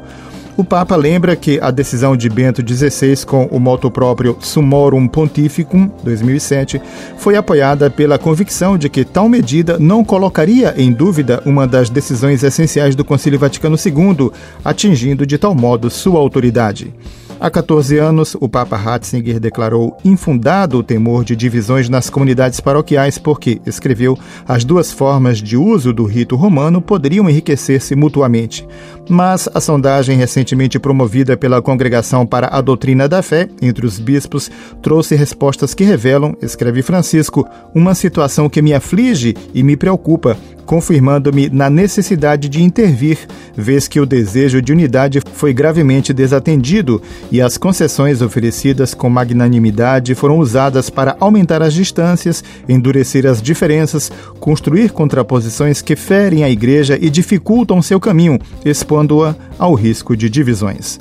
O 0.59 0.65
Papa 0.65 0.97
lembra 0.97 1.37
que 1.37 1.61
a 1.62 1.71
decisão 1.71 2.17
de 2.17 2.29
Bento 2.29 2.65
XVI 2.69 3.25
com 3.25 3.45
o 3.45 3.61
moto 3.61 3.88
próprio 3.93 4.37
Sumorum 4.41 5.07
Pontificum 5.07 5.88
2007 6.03 6.83
foi 7.17 7.37
apoiada 7.37 7.88
pela 7.88 8.19
convicção 8.19 8.77
de 8.77 8.88
que 8.88 9.05
tal 9.05 9.29
medida 9.29 9.79
não 9.79 10.05
colocaria 10.05 10.75
em 10.77 10.93
dúvida 10.93 11.41
uma 11.47 11.65
das 11.65 11.88
decisões 11.88 12.43
essenciais 12.43 12.97
do 12.97 13.05
Concílio 13.05 13.38
Vaticano 13.38 13.77
II, 13.77 14.33
atingindo 14.65 15.25
de 15.25 15.38
tal 15.38 15.55
modo 15.55 15.88
sua 15.88 16.19
autoridade. 16.19 16.93
Há 17.40 17.49
14 17.49 17.97
anos, 17.99 18.37
o 18.40 18.49
Papa 18.49 18.76
Ratzinger 18.76 19.38
declarou 19.38 19.97
infundado 20.04 20.76
o 20.78 20.83
temor 20.83 21.25
de 21.25 21.37
divisões 21.37 21.88
nas 21.88 22.11
comunidades 22.11 22.59
paroquiais 22.59 23.16
porque, 23.16 23.61
escreveu, 23.64 24.18
as 24.45 24.64
duas 24.64 24.90
formas 24.90 25.38
de 25.38 25.57
uso 25.57 25.92
do 25.92 26.04
rito 26.04 26.35
romano 26.35 26.83
poderiam 26.83 27.30
enriquecer-se 27.30 27.95
mutuamente. 27.95 28.66
Mas 29.09 29.49
a 29.54 29.61
sondagem 29.61 30.18
recentemente 30.18 30.80
promovida 30.80 31.37
pela 31.37 31.62
Congregação 31.62 32.26
para 32.26 32.49
a 32.49 32.61
Doutrina 32.61 33.09
da 33.09 33.23
Fé 33.23 33.49
entre 33.62 33.87
os 33.87 34.00
bispos 34.00 34.50
trouxe 34.83 35.14
respostas 35.14 35.75
que 35.75 35.85
revelam, 35.85 36.37
escreve 36.42 36.83
Francisco, 36.83 37.49
uma 37.73 37.95
situação 37.95 38.50
que 38.50 38.61
me 38.61 38.75
aflige 38.75 39.37
e 39.54 39.62
me 39.62 39.76
preocupa, 39.76 40.37
confirmando-me 40.66 41.49
na 41.49 41.71
necessidade 41.71 42.49
de 42.49 42.62
intervir, 42.62 43.16
vez 43.57 43.88
que 43.88 43.99
o 43.99 44.04
desejo 44.04 44.61
de 44.61 44.73
unidade 44.73 45.23
foi 45.33 45.54
gravemente 45.54 46.12
desatendido 46.12 47.00
e 47.31 47.41
as 47.41 47.59
concessões 47.59 48.23
oferecidas 48.23 48.95
com 48.95 49.09
magnanimidade 49.11 50.15
foram 50.15 50.39
usadas 50.39 50.89
para 50.89 51.17
aumentar 51.21 51.63
as 51.63 51.75
distâncias, 51.75 52.43
endurecer 52.69 53.27
as 53.27 53.43
diferenças, 53.43 54.11
construir 54.41 54.91
contraposições 54.91 55.83
que 55.83 55.97
ferem 55.97 56.45
a 56.45 56.51
Igreja 56.51 56.99
e 57.01 57.11
dificultam 57.11 57.83
seu 57.83 58.01
caminho, 58.01 58.39
expondo-a 58.65 59.35
ao 59.59 59.75
risco 59.75 60.17
de 60.17 60.31
divisões. 60.31 60.99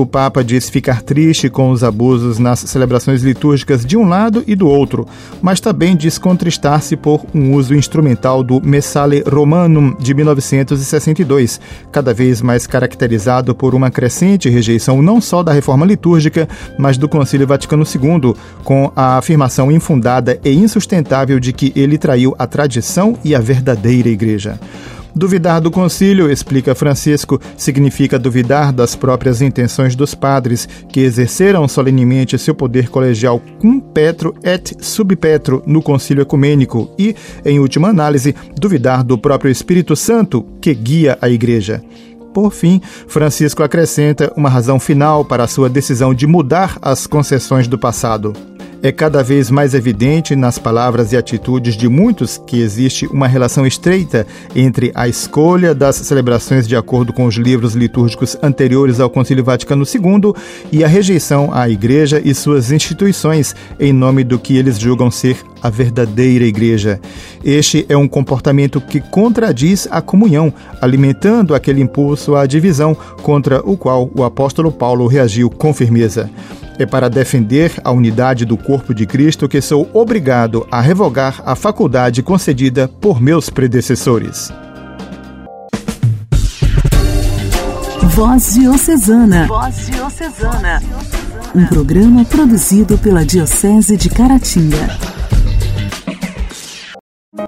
O 0.00 0.06
Papa 0.06 0.42
diz 0.42 0.70
ficar 0.70 1.02
triste 1.02 1.50
com 1.50 1.70
os 1.70 1.84
abusos 1.84 2.38
nas 2.38 2.60
celebrações 2.60 3.22
litúrgicas 3.22 3.84
de 3.84 3.98
um 3.98 4.08
lado 4.08 4.42
e 4.46 4.56
do 4.56 4.66
outro, 4.66 5.06
mas 5.42 5.60
também 5.60 5.94
diz 5.94 6.16
contristar-se 6.16 6.96
por 6.96 7.26
um 7.34 7.52
uso 7.52 7.74
instrumental 7.74 8.42
do 8.42 8.62
Messale 8.62 9.22
Romanum 9.30 9.94
de 9.98 10.14
1962, 10.14 11.60
cada 11.92 12.14
vez 12.14 12.40
mais 12.40 12.66
caracterizado 12.66 13.54
por 13.54 13.74
uma 13.74 13.90
crescente 13.90 14.48
rejeição 14.48 15.02
não 15.02 15.20
só 15.20 15.42
da 15.42 15.52
reforma 15.52 15.84
litúrgica, 15.84 16.48
mas 16.78 16.96
do 16.96 17.06
Concílio 17.06 17.46
Vaticano 17.46 17.84
II, 17.84 18.34
com 18.64 18.90
a 18.96 19.18
afirmação 19.18 19.70
infundada 19.70 20.40
e 20.42 20.50
insustentável 20.50 21.38
de 21.38 21.52
que 21.52 21.74
ele 21.76 21.98
traiu 21.98 22.34
a 22.38 22.46
tradição 22.46 23.18
e 23.22 23.34
a 23.34 23.38
verdadeira 23.38 24.08
Igreja. 24.08 24.58
Duvidar 25.14 25.60
do 25.60 25.70
concílio, 25.70 26.30
explica 26.30 26.74
Francisco, 26.74 27.40
significa 27.56 28.18
duvidar 28.18 28.72
das 28.72 28.94
próprias 28.94 29.42
intenções 29.42 29.96
dos 29.96 30.14
padres, 30.14 30.68
que 30.88 31.00
exerceram 31.00 31.66
solenemente 31.66 32.38
seu 32.38 32.54
poder 32.54 32.88
colegial 32.88 33.40
cum 33.60 33.80
petro 33.80 34.34
et 34.42 34.76
sub 34.80 35.14
petro 35.16 35.62
no 35.66 35.82
concílio 35.82 36.22
ecumênico 36.22 36.90
e, 36.98 37.14
em 37.44 37.58
última 37.58 37.88
análise, 37.88 38.34
duvidar 38.56 39.02
do 39.02 39.18
próprio 39.18 39.50
Espírito 39.50 39.96
Santo, 39.96 40.46
que 40.60 40.72
guia 40.74 41.18
a 41.20 41.28
Igreja. 41.28 41.82
Por 42.32 42.52
fim, 42.52 42.80
Francisco 43.08 43.62
acrescenta 43.62 44.32
uma 44.36 44.48
razão 44.48 44.78
final 44.78 45.24
para 45.24 45.44
a 45.44 45.48
sua 45.48 45.68
decisão 45.68 46.14
de 46.14 46.26
mudar 46.26 46.78
as 46.80 47.06
concessões 47.06 47.66
do 47.66 47.76
passado. 47.76 48.49
É 48.82 48.90
cada 48.90 49.22
vez 49.22 49.50
mais 49.50 49.74
evidente 49.74 50.34
nas 50.34 50.58
palavras 50.58 51.12
e 51.12 51.16
atitudes 51.16 51.76
de 51.76 51.86
muitos 51.86 52.38
que 52.46 52.60
existe 52.60 53.06
uma 53.08 53.28
relação 53.28 53.66
estreita 53.66 54.26
entre 54.56 54.90
a 54.94 55.06
escolha 55.06 55.74
das 55.74 55.96
celebrações 55.96 56.66
de 56.66 56.74
acordo 56.74 57.12
com 57.12 57.26
os 57.26 57.34
livros 57.34 57.74
litúrgicos 57.74 58.38
anteriores 58.42 58.98
ao 58.98 59.10
Concílio 59.10 59.44
Vaticano 59.44 59.84
II 59.84 60.32
e 60.72 60.82
a 60.82 60.88
rejeição 60.88 61.50
à 61.52 61.68
Igreja 61.68 62.22
e 62.24 62.34
suas 62.34 62.72
instituições 62.72 63.54
em 63.78 63.92
nome 63.92 64.24
do 64.24 64.38
que 64.38 64.56
eles 64.56 64.78
julgam 64.78 65.10
ser 65.10 65.36
a 65.62 65.70
verdadeira 65.70 66.44
Igreja. 66.44 67.00
Este 67.44 67.84
é 67.88 67.96
um 67.96 68.08
comportamento 68.08 68.80
que 68.80 69.00
contradiz 69.00 69.88
a 69.90 70.00
comunhão, 70.00 70.52
alimentando 70.80 71.54
aquele 71.54 71.80
impulso 71.80 72.36
à 72.36 72.46
divisão 72.46 72.96
contra 73.22 73.60
o 73.60 73.76
qual 73.76 74.10
o 74.14 74.24
apóstolo 74.24 74.70
Paulo 74.70 75.06
reagiu 75.06 75.50
com 75.50 75.72
firmeza. 75.72 76.30
É 76.78 76.86
para 76.86 77.10
defender 77.10 77.72
a 77.84 77.90
unidade 77.90 78.44
do 78.44 78.56
corpo 78.56 78.94
de 78.94 79.04
Cristo 79.04 79.48
que 79.48 79.60
sou 79.60 79.88
obrigado 79.92 80.66
a 80.70 80.80
revogar 80.80 81.42
a 81.44 81.54
faculdade 81.54 82.22
concedida 82.22 82.88
por 82.88 83.20
meus 83.20 83.50
predecessores. 83.50 84.50
Voz 88.20 88.54
Diocesana. 88.54 89.46
Voz 89.46 89.86
Diocesana. 89.86 90.82
Um 91.54 91.66
programa 91.66 92.24
produzido 92.24 92.98
pela 92.98 93.24
Diocese 93.24 93.96
de 93.96 94.08
Caratinga. 94.08 95.19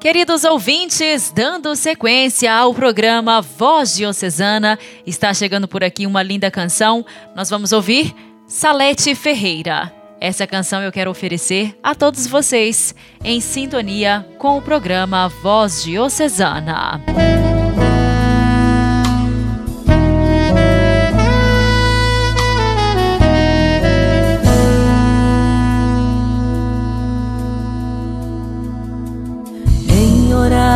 Queridos 0.01 0.45
ouvintes, 0.45 1.33
dando 1.35 1.75
sequência 1.75 2.55
ao 2.55 2.73
programa 2.73 3.42
Voz 3.42 3.97
Diocesana, 3.97 4.79
está 5.05 5.35
chegando 5.35 5.66
por 5.66 5.83
aqui 5.83 6.07
uma 6.07 6.23
linda 6.23 6.53
canção. 6.53 7.05
Nós 7.35 7.51
vamos 7.51 7.73
ouvir 7.73 8.14
Salete 8.47 9.12
Ferreira. 9.16 9.92
Essa 10.21 10.47
canção 10.47 10.81
eu 10.83 10.92
quero 10.92 11.11
oferecer 11.11 11.77
a 11.83 11.97
todos 11.97 12.29
vocês 12.29 12.95
em 13.25 13.40
sintonia 13.40 14.25
com 14.38 14.57
o 14.57 14.62
programa 14.62 15.29
Voz 15.29 15.83
Diocesana. 15.83 17.03
Vem 17.09 17.52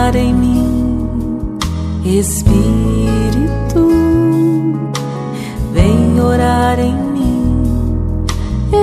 orar 0.06 0.16
em 0.16 0.32
mim, 0.32 1.58
Espírito, 2.04 3.88
vem 5.72 6.20
orar 6.20 6.78
em 6.78 6.94
mim 6.94 7.06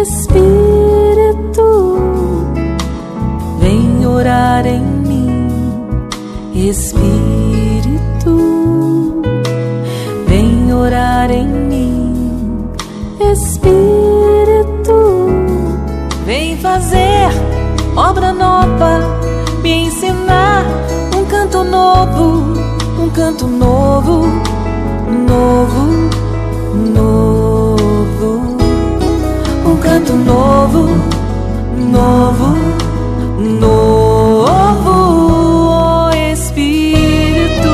Espírito, 0.02 1.64
vem 3.60 4.06
orar 4.06 4.66
em 4.66 4.82
mim. 4.82 5.50
Espírito, 6.54 8.36
vem 10.28 10.74
orar 10.74 11.32
em 11.32 11.48
mim. 11.48 12.70
Espírito, 13.32 15.28
vem 16.26 16.58
fazer 16.58 17.53
canto 23.14 23.48
novo, 23.48 24.26
novo, 25.28 26.10
novo 26.94 27.44
canto 29.84 30.14
novo, 30.14 30.88
novo, 31.92 32.56
novo, 33.60 34.90
Espírito. 36.32 37.70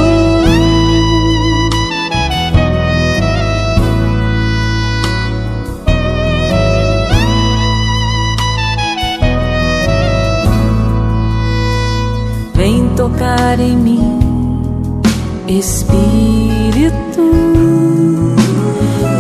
Vem 12.56 12.90
tocar 12.96 13.60
em 13.60 13.78
mim, 13.78 13.99
Espírito. 15.50 17.24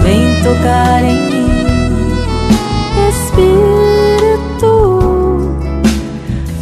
Vem 0.04 0.44
tocar 0.44 1.04
em 1.04 1.20
mim. 1.32 1.50
Espírito, 3.10 4.72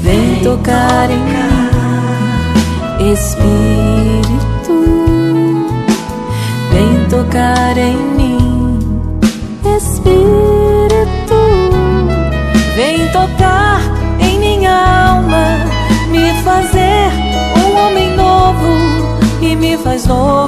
vem 0.01 0.39
tocar 0.41 1.09
em 1.11 1.19
mim. 1.19 1.47
Espírito, 3.11 4.77
vem 6.71 7.05
tocar 7.09 7.77
em 7.77 7.97
mim. 8.15 9.19
Espírito, 9.75 10.56
um 20.09 20.46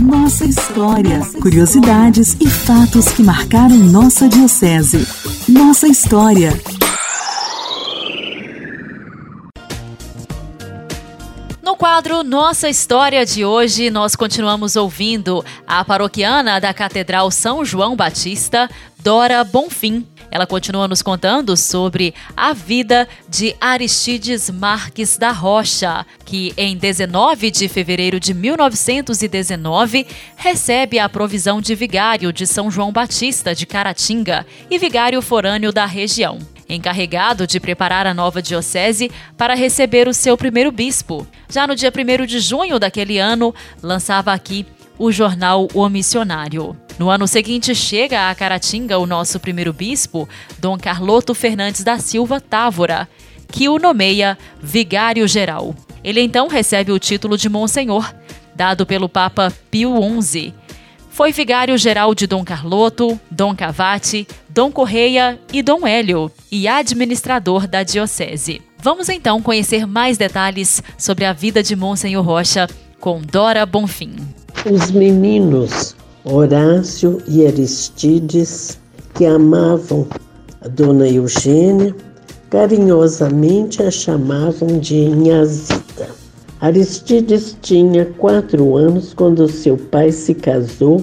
Nossa 0.00 0.46
história, 0.46 1.20
curiosidades 1.42 2.34
e 2.40 2.48
fatos 2.48 3.08
que 3.12 3.22
marcaram 3.22 3.76
nossa 3.76 4.26
diocese. 4.26 5.06
Nossa 5.46 5.86
história. 5.86 6.58
No 11.62 11.76
quadro 11.76 12.24
Nossa 12.24 12.70
História 12.70 13.26
de 13.26 13.44
hoje, 13.44 13.90
nós 13.90 14.16
continuamos 14.16 14.74
ouvindo 14.74 15.44
a 15.66 15.84
paroquiana 15.84 16.58
da 16.58 16.72
Catedral 16.72 17.30
São 17.30 17.62
João 17.62 17.94
Batista, 17.94 18.70
Dora 19.02 19.44
Bonfim. 19.44 20.06
Ela 20.32 20.46
continua 20.46 20.88
nos 20.88 21.02
contando 21.02 21.54
sobre 21.58 22.14
a 22.34 22.54
vida 22.54 23.06
de 23.28 23.54
Aristides 23.60 24.48
Marques 24.48 25.18
da 25.18 25.30
Rocha, 25.30 26.06
que 26.24 26.54
em 26.56 26.74
19 26.74 27.50
de 27.50 27.68
fevereiro 27.68 28.18
de 28.18 28.32
1919 28.32 30.06
recebe 30.34 30.98
a 30.98 31.06
provisão 31.06 31.60
de 31.60 31.74
vigário 31.74 32.32
de 32.32 32.46
São 32.46 32.70
João 32.70 32.90
Batista 32.90 33.54
de 33.54 33.66
Caratinga 33.66 34.46
e 34.70 34.78
vigário 34.78 35.20
forâneo 35.20 35.70
da 35.70 35.84
região 35.84 36.38
encarregado 36.66 37.46
de 37.46 37.60
preparar 37.60 38.06
a 38.06 38.14
nova 38.14 38.40
diocese 38.40 39.10
para 39.36 39.54
receber 39.54 40.08
o 40.08 40.14
seu 40.14 40.38
primeiro 40.38 40.72
bispo. 40.72 41.26
Já 41.50 41.66
no 41.66 41.76
dia 41.76 41.92
1 41.94 42.24
de 42.24 42.40
junho 42.40 42.78
daquele 42.78 43.18
ano, 43.18 43.54
lançava 43.82 44.32
aqui 44.32 44.64
o 44.98 45.10
jornal 45.10 45.68
O 45.74 45.88
Missionário. 45.88 46.76
No 46.98 47.10
ano 47.10 47.26
seguinte, 47.26 47.74
chega 47.74 48.30
a 48.30 48.34
Caratinga 48.34 48.98
o 48.98 49.06
nosso 49.06 49.40
primeiro 49.40 49.72
bispo, 49.72 50.28
Dom 50.58 50.76
Carloto 50.76 51.34
Fernandes 51.34 51.82
da 51.82 51.98
Silva 51.98 52.40
Távora, 52.40 53.08
que 53.50 53.68
o 53.68 53.78
nomeia 53.78 54.38
vigário-geral. 54.60 55.74
Ele 56.04 56.20
então 56.20 56.48
recebe 56.48 56.92
o 56.92 56.98
título 56.98 57.36
de 57.36 57.48
Monsenhor, 57.48 58.12
dado 58.54 58.84
pelo 58.84 59.08
Papa 59.08 59.52
Pio 59.70 59.94
XI. 60.20 60.54
Foi 61.10 61.32
vigário-geral 61.32 62.14
de 62.14 62.26
Dom 62.26 62.44
Carloto, 62.44 63.20
Dom 63.30 63.54
Cavati, 63.54 64.26
Dom 64.48 64.72
Correia 64.72 65.38
e 65.52 65.62
Dom 65.62 65.86
Hélio, 65.86 66.30
e 66.50 66.66
administrador 66.66 67.66
da 67.66 67.82
diocese. 67.82 68.62
Vamos 68.78 69.08
então 69.08 69.40
conhecer 69.40 69.86
mais 69.86 70.18
detalhes 70.18 70.82
sobre 70.98 71.24
a 71.24 71.32
vida 71.32 71.62
de 71.62 71.76
Monsenhor 71.76 72.24
Rocha 72.24 72.66
com 72.98 73.20
Dora 73.20 73.64
Bonfim. 73.64 74.41
Os 74.70 74.92
meninos 74.92 75.96
Horácio 76.24 77.20
e 77.26 77.44
Aristides, 77.44 78.78
que 79.14 79.26
amavam 79.26 80.06
a 80.60 80.68
dona 80.68 81.08
Eugênia, 81.08 81.92
carinhosamente 82.48 83.82
a 83.82 83.90
chamavam 83.90 84.78
de 84.78 84.94
Inhazita. 84.96 86.06
Aristides 86.60 87.56
tinha 87.60 88.06
quatro 88.18 88.76
anos 88.76 89.12
quando 89.12 89.48
seu 89.48 89.76
pai 89.76 90.12
se 90.12 90.32
casou 90.32 91.02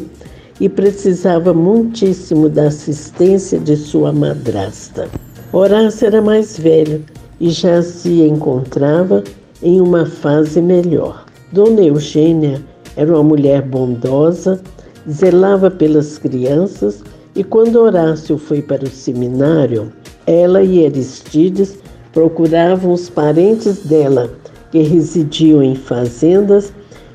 e 0.58 0.70
precisava 0.70 1.54
muitíssimo 1.54 2.48
da 2.48 2.68
assistência 2.68 3.60
de 3.60 3.76
sua 3.76 4.14
madrasta. 4.14 5.10
Horácio 5.52 6.08
era 6.08 6.22
mais 6.22 6.58
velho 6.58 7.04
e 7.42 7.50
já 7.50 7.84
se 7.84 8.22
encontrava 8.22 9.22
em 9.62 9.82
uma 9.82 10.06
fase 10.06 10.62
melhor. 10.62 11.26
Dona 11.52 11.82
Eugênia 11.82 12.62
era 12.96 13.14
uma 13.14 13.24
mulher 13.24 13.62
bondosa, 13.62 14.62
zelava 15.10 15.72
pelas 15.72 16.18
crianças 16.18 17.04
e 17.36 17.44
quando 17.44 17.80
Horácio 17.80 18.38
foi 18.38 18.62
para 18.62 18.84
o 18.84 18.90
seminário, 18.90 19.92
ela 20.26 20.62
e 20.62 20.86
Aristides 20.86 21.78
procuravam 22.12 22.92
os 22.92 23.10
parentes 23.10 23.86
dela 23.86 24.30
que 24.72 24.80
residiam 24.80 25.64
em 25.64 25.76
fazendas 25.76 26.74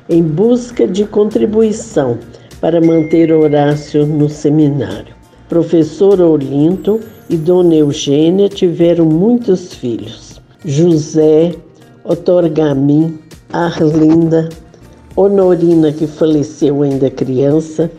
em 0.09 0.21
busca 0.23 0.87
de 0.87 1.05
contribuição 1.05 2.17
para 2.59 2.81
manter 2.81 3.31
Horácio 3.31 4.05
no 4.05 4.29
seminário. 4.29 5.13
Professor 5.47 6.19
Olinto 6.19 6.99
e 7.29 7.37
Dona 7.37 7.75
Eugênia 7.75 8.49
tiveram 8.49 9.05
muitos 9.05 9.73
filhos: 9.73 10.41
José, 10.63 11.53
Otorgamin, 12.03 13.19
Arlinda, 13.51 14.49
Honorina, 15.15 15.91
que 15.91 16.07
faleceu 16.07 16.83
ainda 16.83 17.09
criança, 17.09 17.89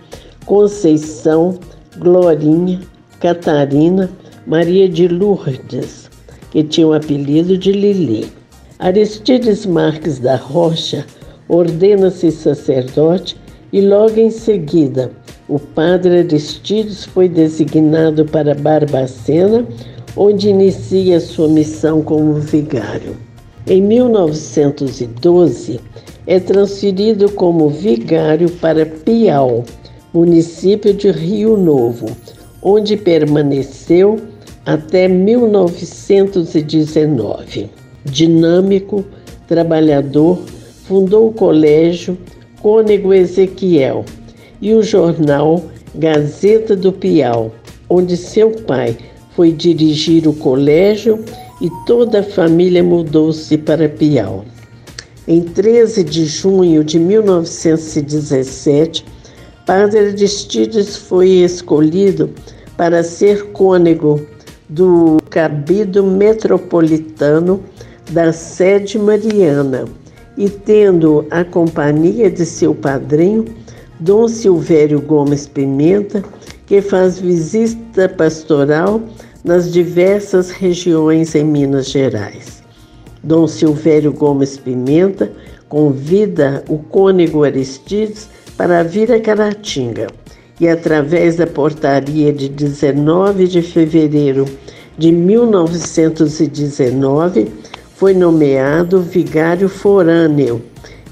Conceição, 0.44 1.59
Glorinha, 1.98 2.81
Catarina, 3.20 4.11
Maria 4.46 4.88
de 4.88 5.09
Lourdes, 5.09 6.11
que 6.50 6.62
tinha 6.62 6.87
o 6.87 6.92
apelido 6.92 7.57
de 7.57 7.72
Lili. 7.72 8.31
Aristides 8.79 9.64
Marques 9.64 10.18
da 10.18 10.37
Rocha 10.37 11.07
ordena-se 11.48 12.31
sacerdote 12.31 13.37
e 13.72 13.81
logo 13.81 14.20
em 14.20 14.31
seguida 14.31 15.11
o 15.48 15.61
padre 15.61 16.18
Aristides 16.18 17.05
foi 17.05 17.29
designado 17.29 18.24
para 18.24 18.55
Barbacena, 18.55 19.64
onde 20.16 20.48
inicia 20.48 21.20
sua 21.20 21.46
missão 21.46 22.02
como 22.02 22.35
vigário. 22.35 23.16
Em 23.64 23.81
1912, 23.81 25.81
é 26.26 26.40
transferido 26.40 27.30
como 27.30 27.68
vigário 27.68 28.50
para 28.50 28.84
Piau, 28.84 29.64
município 30.12 30.92
de 30.92 31.08
Rio 31.10 31.56
Novo, 31.56 32.06
onde 32.62 32.96
permaneceu 32.96 34.18
até 34.64 35.06
1919. 35.06 37.70
Dinâmico, 38.04 39.04
trabalhador, 39.46 40.40
fundou 40.84 41.28
o 41.28 41.32
colégio 41.32 42.18
Cônego 42.60 43.14
Ezequiel 43.14 44.04
e 44.60 44.74
o 44.74 44.82
jornal 44.82 45.62
Gazeta 45.94 46.74
do 46.74 46.92
Piau, 46.92 47.52
onde 47.88 48.16
seu 48.16 48.50
pai 48.50 48.96
foi 49.36 49.52
dirigir 49.52 50.26
o 50.26 50.32
colégio 50.32 51.24
e 51.60 51.70
toda 51.86 52.18
a 52.20 52.24
família 52.24 52.82
mudou-se 52.82 53.56
para 53.58 53.88
Piau. 53.88 54.44
Em 55.28 55.42
13 55.42 56.04
de 56.04 56.24
junho 56.24 56.84
de 56.84 57.00
1917, 57.00 59.04
Padre 59.66 59.98
Aristides 59.98 60.96
foi 60.96 61.28
escolhido 61.28 62.30
para 62.76 63.02
ser 63.02 63.46
cônego 63.46 64.24
do 64.68 65.16
cabido 65.28 66.04
metropolitano 66.04 67.60
da 68.12 68.32
sede 68.32 69.00
mariana 69.00 69.86
e 70.38 70.48
tendo 70.48 71.26
a 71.28 71.42
companhia 71.42 72.30
de 72.30 72.46
seu 72.46 72.72
padrinho, 72.72 73.46
Dom 73.98 74.28
Silvério 74.28 75.00
Gomes 75.00 75.48
Pimenta, 75.48 76.22
que 76.66 76.80
faz 76.80 77.18
visita 77.18 78.08
pastoral 78.08 79.02
nas 79.42 79.72
diversas 79.72 80.50
regiões 80.50 81.34
em 81.34 81.42
Minas 81.42 81.86
Gerais. 81.86 82.64
Dom 83.26 83.46
Silvério 83.48 84.12
Gomes 84.12 84.56
Pimenta 84.56 85.32
convida 85.68 86.62
o 86.68 86.78
cônego 86.78 87.42
Aristides 87.42 88.28
para 88.56 88.84
vir 88.84 89.12
a 89.12 89.20
Caratinga 89.20 90.06
e, 90.60 90.68
através 90.68 91.34
da 91.34 91.46
portaria 91.46 92.32
de 92.32 92.48
19 92.48 93.48
de 93.48 93.62
fevereiro 93.62 94.44
de 94.96 95.10
1919, 95.10 97.50
foi 97.96 98.14
nomeado 98.14 99.00
vigário 99.00 99.68
forâneo 99.68 100.62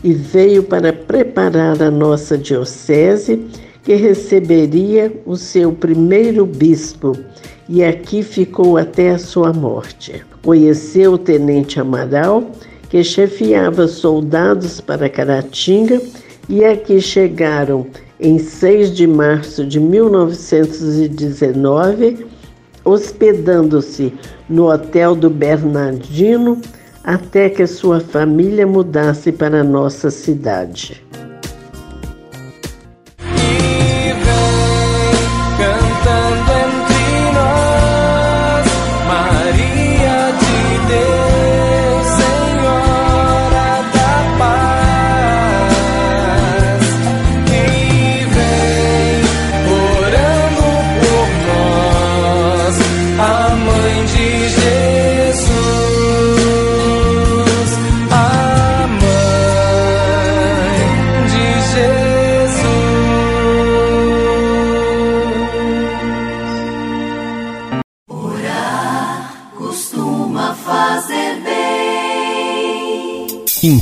e 0.05 0.15
veio 0.15 0.63
para 0.63 0.93
preparar 0.93 1.83
a 1.83 1.91
nossa 1.91 2.39
diocese, 2.39 3.45
que 3.83 3.97
receberia 3.97 5.13
o 5.27 5.37
seu 5.37 5.73
primeiro 5.73 6.47
bispo, 6.47 7.13
e 7.69 7.83
aqui 7.83 8.23
ficou 8.23 8.79
até 8.79 9.11
a 9.11 9.19
sua 9.19 9.53
morte. 9.53 10.25
Conheceu 10.45 11.15
o 11.15 11.19
tenente 11.19 11.81
Amaral, 11.81 12.53
que 12.91 13.03
chefiava 13.03 13.89
soldados 13.89 14.81
para 14.81 15.09
Caratinga, 15.09 16.01
e 16.49 16.65
aqui 16.65 17.01
chegaram 17.01 17.85
em 18.21 18.39
6 18.39 18.95
de 18.95 19.05
março 19.07 19.65
de 19.65 19.81
1919, 19.81 22.27
hospedando-se 22.85 24.13
no 24.49 24.71
Hotel 24.71 25.17
do 25.17 25.31
Bernardino 25.31 26.61
até 27.03 27.49
que 27.49 27.67
sua 27.67 28.01
família 28.01 28.67
mudasse 28.67 29.33
para 29.33 29.65
nossa 29.65 30.11
cidade. 30.11 31.03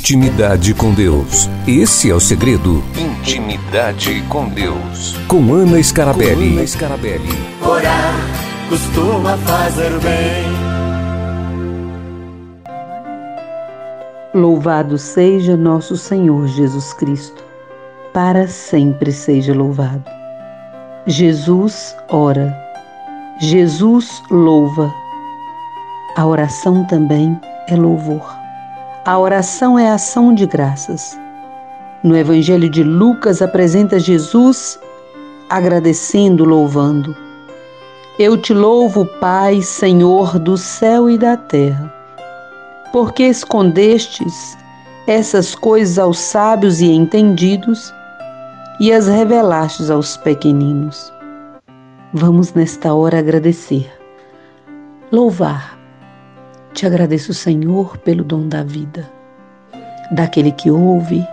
Intimidade 0.03 0.73
com 0.73 0.93
Deus. 0.93 1.49
Esse 1.65 2.11
é 2.11 2.13
o 2.13 2.19
segredo. 2.19 2.83
Intimidade 2.97 4.21
com 4.27 4.49
Deus. 4.49 5.15
Com 5.29 5.53
Ana 5.53 5.81
Scarabelli. 5.81 6.49
Com 6.49 6.57
Ana 6.57 6.67
Scarabelli. 6.67 7.29
Orar 7.61 8.13
costuma 8.67 9.37
fazer 9.37 9.91
bem. 10.01 10.43
Louvado 14.33 14.97
seja 14.97 15.55
nosso 15.55 15.95
Senhor 15.95 16.47
Jesus 16.47 16.91
Cristo. 16.91 17.41
Para 18.11 18.45
sempre 18.45 19.09
seja 19.09 19.53
louvado. 19.53 20.03
Jesus 21.07 21.95
ora. 22.09 22.53
Jesus 23.39 24.21
louva. 24.29 24.93
A 26.17 26.25
oração 26.25 26.85
também 26.87 27.39
é 27.69 27.77
louvor. 27.77 28.42
A 29.05 29.19
oração 29.19 29.77
é 29.77 29.91
ação 29.91 30.33
de 30.33 30.45
graças. 30.45 31.19
No 32.01 32.15
Evangelho 32.15 32.69
de 32.69 32.83
Lucas 32.83 33.41
apresenta 33.41 33.99
Jesus 33.99 34.79
agradecendo, 35.49 36.45
louvando. 36.45 37.13
Eu 38.17 38.37
te 38.37 38.53
louvo, 38.53 39.05
Pai, 39.19 39.61
Senhor 39.61 40.39
do 40.39 40.57
céu 40.57 41.09
e 41.09 41.17
da 41.17 41.35
terra, 41.35 41.93
porque 42.93 43.23
escondestes 43.23 44.57
essas 45.05 45.53
coisas 45.53 45.99
aos 45.99 46.17
sábios 46.17 46.79
e 46.79 46.89
entendidos 46.89 47.93
e 48.79 48.93
as 48.93 49.07
revelastes 49.07 49.89
aos 49.89 50.15
pequeninos. 50.15 51.11
Vamos 52.13 52.53
nesta 52.53 52.93
hora 52.93 53.19
agradecer, 53.19 53.91
louvar. 55.11 55.82
Te 56.73 56.85
agradeço, 56.85 57.33
Senhor, 57.33 57.97
pelo 57.99 58.23
dom 58.23 58.47
da 58.47 58.63
vida, 58.63 59.09
daquele 60.11 60.51
que 60.51 60.71
ouve, 60.71 61.25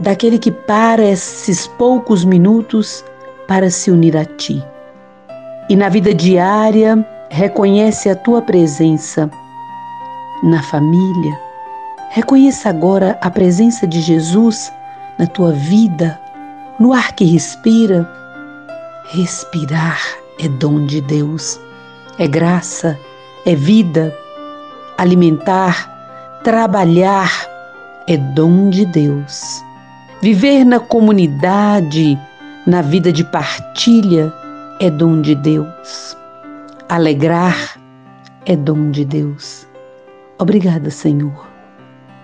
daquele 0.00 0.38
que 0.38 0.50
para 0.50 1.04
esses 1.04 1.66
poucos 1.66 2.24
minutos 2.24 3.04
para 3.46 3.70
se 3.70 3.90
unir 3.90 4.16
a 4.16 4.24
Ti. 4.24 4.62
E 5.68 5.76
na 5.76 5.88
vida 5.88 6.12
diária 6.12 7.06
reconhece 7.30 8.08
a 8.08 8.16
Tua 8.16 8.42
presença 8.42 9.30
na 10.42 10.62
família. 10.62 11.38
Reconheça 12.10 12.68
agora 12.68 13.18
a 13.20 13.30
presença 13.30 13.86
de 13.86 14.00
Jesus 14.00 14.72
na 15.18 15.26
tua 15.26 15.52
vida, 15.52 16.20
no 16.78 16.92
ar 16.92 17.12
que 17.12 17.24
respira 17.24 18.06
Respirar 19.08 20.00
é 20.40 20.48
dom 20.48 20.84
de 20.84 21.00
Deus, 21.00 21.60
é 22.18 22.26
graça, 22.26 22.98
é 23.46 23.54
vida. 23.54 24.14
Alimentar, 24.98 26.40
trabalhar 26.44 27.30
é 28.06 28.16
dom 28.16 28.68
de 28.68 28.84
Deus. 28.84 29.62
Viver 30.20 30.64
na 30.64 30.78
comunidade, 30.78 32.18
na 32.66 32.82
vida 32.82 33.10
de 33.10 33.24
partilha, 33.24 34.32
é 34.80 34.90
dom 34.90 35.22
de 35.22 35.34
Deus. 35.34 36.16
Alegrar 36.88 37.80
é 38.44 38.54
dom 38.54 38.90
de 38.90 39.04
Deus. 39.04 39.66
Obrigada, 40.38 40.90
Senhor, 40.90 41.46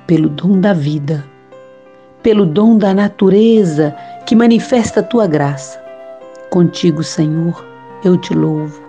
pelo 0.07 0.29
dom 0.29 0.61
da 0.61 0.75
vida, 0.75 1.25
pelo 2.23 2.45
dom 2.45 2.77
da 2.77 2.93
natureza 2.93 3.97
que 4.27 4.37
manifesta 4.37 5.01
a 5.01 5.03
tua 5.03 5.27
graça 5.27 5.83
Contigo, 6.53 7.03
Senhor, 7.03 7.65
eu 8.05 8.15
te 8.19 8.35
louvo, 8.35 8.82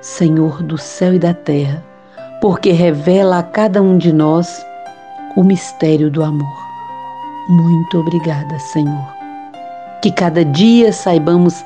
Senhor 0.00 0.62
do 0.62 0.78
céu 0.78 1.14
e 1.14 1.18
da 1.18 1.34
terra, 1.34 1.82
porque 2.40 2.72
revela 2.72 3.38
a 3.38 3.42
cada 3.42 3.82
um 3.82 3.98
de 3.98 4.12
nós 4.12 4.64
o 5.36 5.44
mistério 5.44 6.10
do 6.10 6.22
amor. 6.22 6.58
Muito 7.48 7.98
obrigada, 7.98 8.58
Senhor. 8.58 9.08
Que 10.02 10.10
cada 10.10 10.44
dia 10.44 10.92
saibamos 10.92 11.64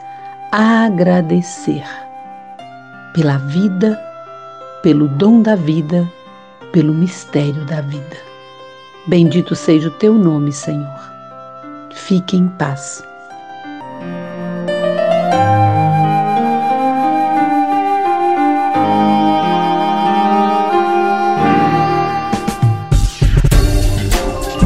agradecer 0.50 1.84
pela 3.14 3.38
vida, 3.38 4.00
pelo 4.82 5.06
dom 5.06 5.40
da 5.40 5.54
vida, 5.54 6.10
pelo 6.72 6.92
mistério 6.92 7.64
da 7.66 7.80
vida. 7.80 8.16
Bendito 9.06 9.54
seja 9.54 9.88
o 9.88 9.92
teu 9.92 10.14
nome, 10.14 10.52
Senhor. 10.52 11.00
Fique 11.92 12.36
em 12.36 12.48
paz. 12.48 13.04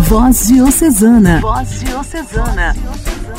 Voz 0.09 0.49
Diocesana. 0.49 1.38
Voz 1.42 1.81
Diocesana. 1.81 2.75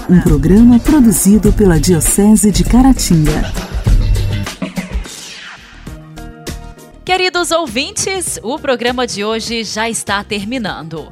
Um 0.08 0.21
programa 0.21 0.79
produzido 0.79 1.51
pela 1.51 1.79
Diocese 1.79 2.51
de 2.51 2.63
Caratinga. 2.63 3.51
Queridos 7.03 7.49
ouvintes, 7.49 8.39
o 8.43 8.60
programa 8.60 9.08
de 9.08 9.25
hoje 9.25 9.63
já 9.63 9.89
está 9.89 10.23
terminando. 10.23 11.12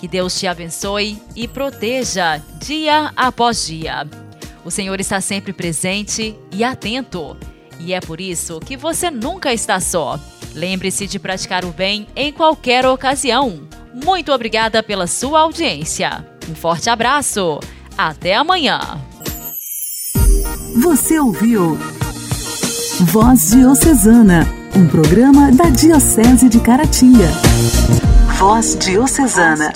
Que 0.00 0.08
Deus 0.08 0.40
te 0.40 0.46
abençoe 0.46 1.18
e 1.36 1.46
proteja 1.46 2.40
dia 2.58 3.12
após 3.14 3.66
dia. 3.66 4.08
O 4.64 4.70
Senhor 4.70 4.98
está 5.00 5.20
sempre 5.20 5.52
presente 5.52 6.34
e 6.50 6.64
atento. 6.64 7.36
E 7.78 7.92
é 7.92 8.00
por 8.00 8.22
isso 8.22 8.58
que 8.58 8.74
você 8.74 9.10
nunca 9.10 9.52
está 9.52 9.78
só. 9.80 10.18
Lembre-se 10.54 11.06
de 11.06 11.18
praticar 11.18 11.62
o 11.66 11.72
bem 11.72 12.06
em 12.16 12.32
qualquer 12.32 12.86
ocasião 12.86 13.68
muito 13.94 14.32
obrigada 14.32 14.82
pela 14.82 15.06
sua 15.06 15.40
audiência. 15.40 16.26
Um 16.50 16.54
forte 16.54 16.90
abraço. 16.90 17.60
Até 17.96 18.34
amanhã. 18.34 18.80
Você 20.82 21.18
ouviu 21.20 21.78
Voz 23.00 23.50
Diocesana, 23.50 24.46
um 24.74 24.88
programa 24.88 25.52
da 25.52 25.68
Diocese 25.70 26.48
de 26.48 26.58
Caratinga. 26.60 27.28
Voz 28.38 28.76
Diocesana. 28.76 29.72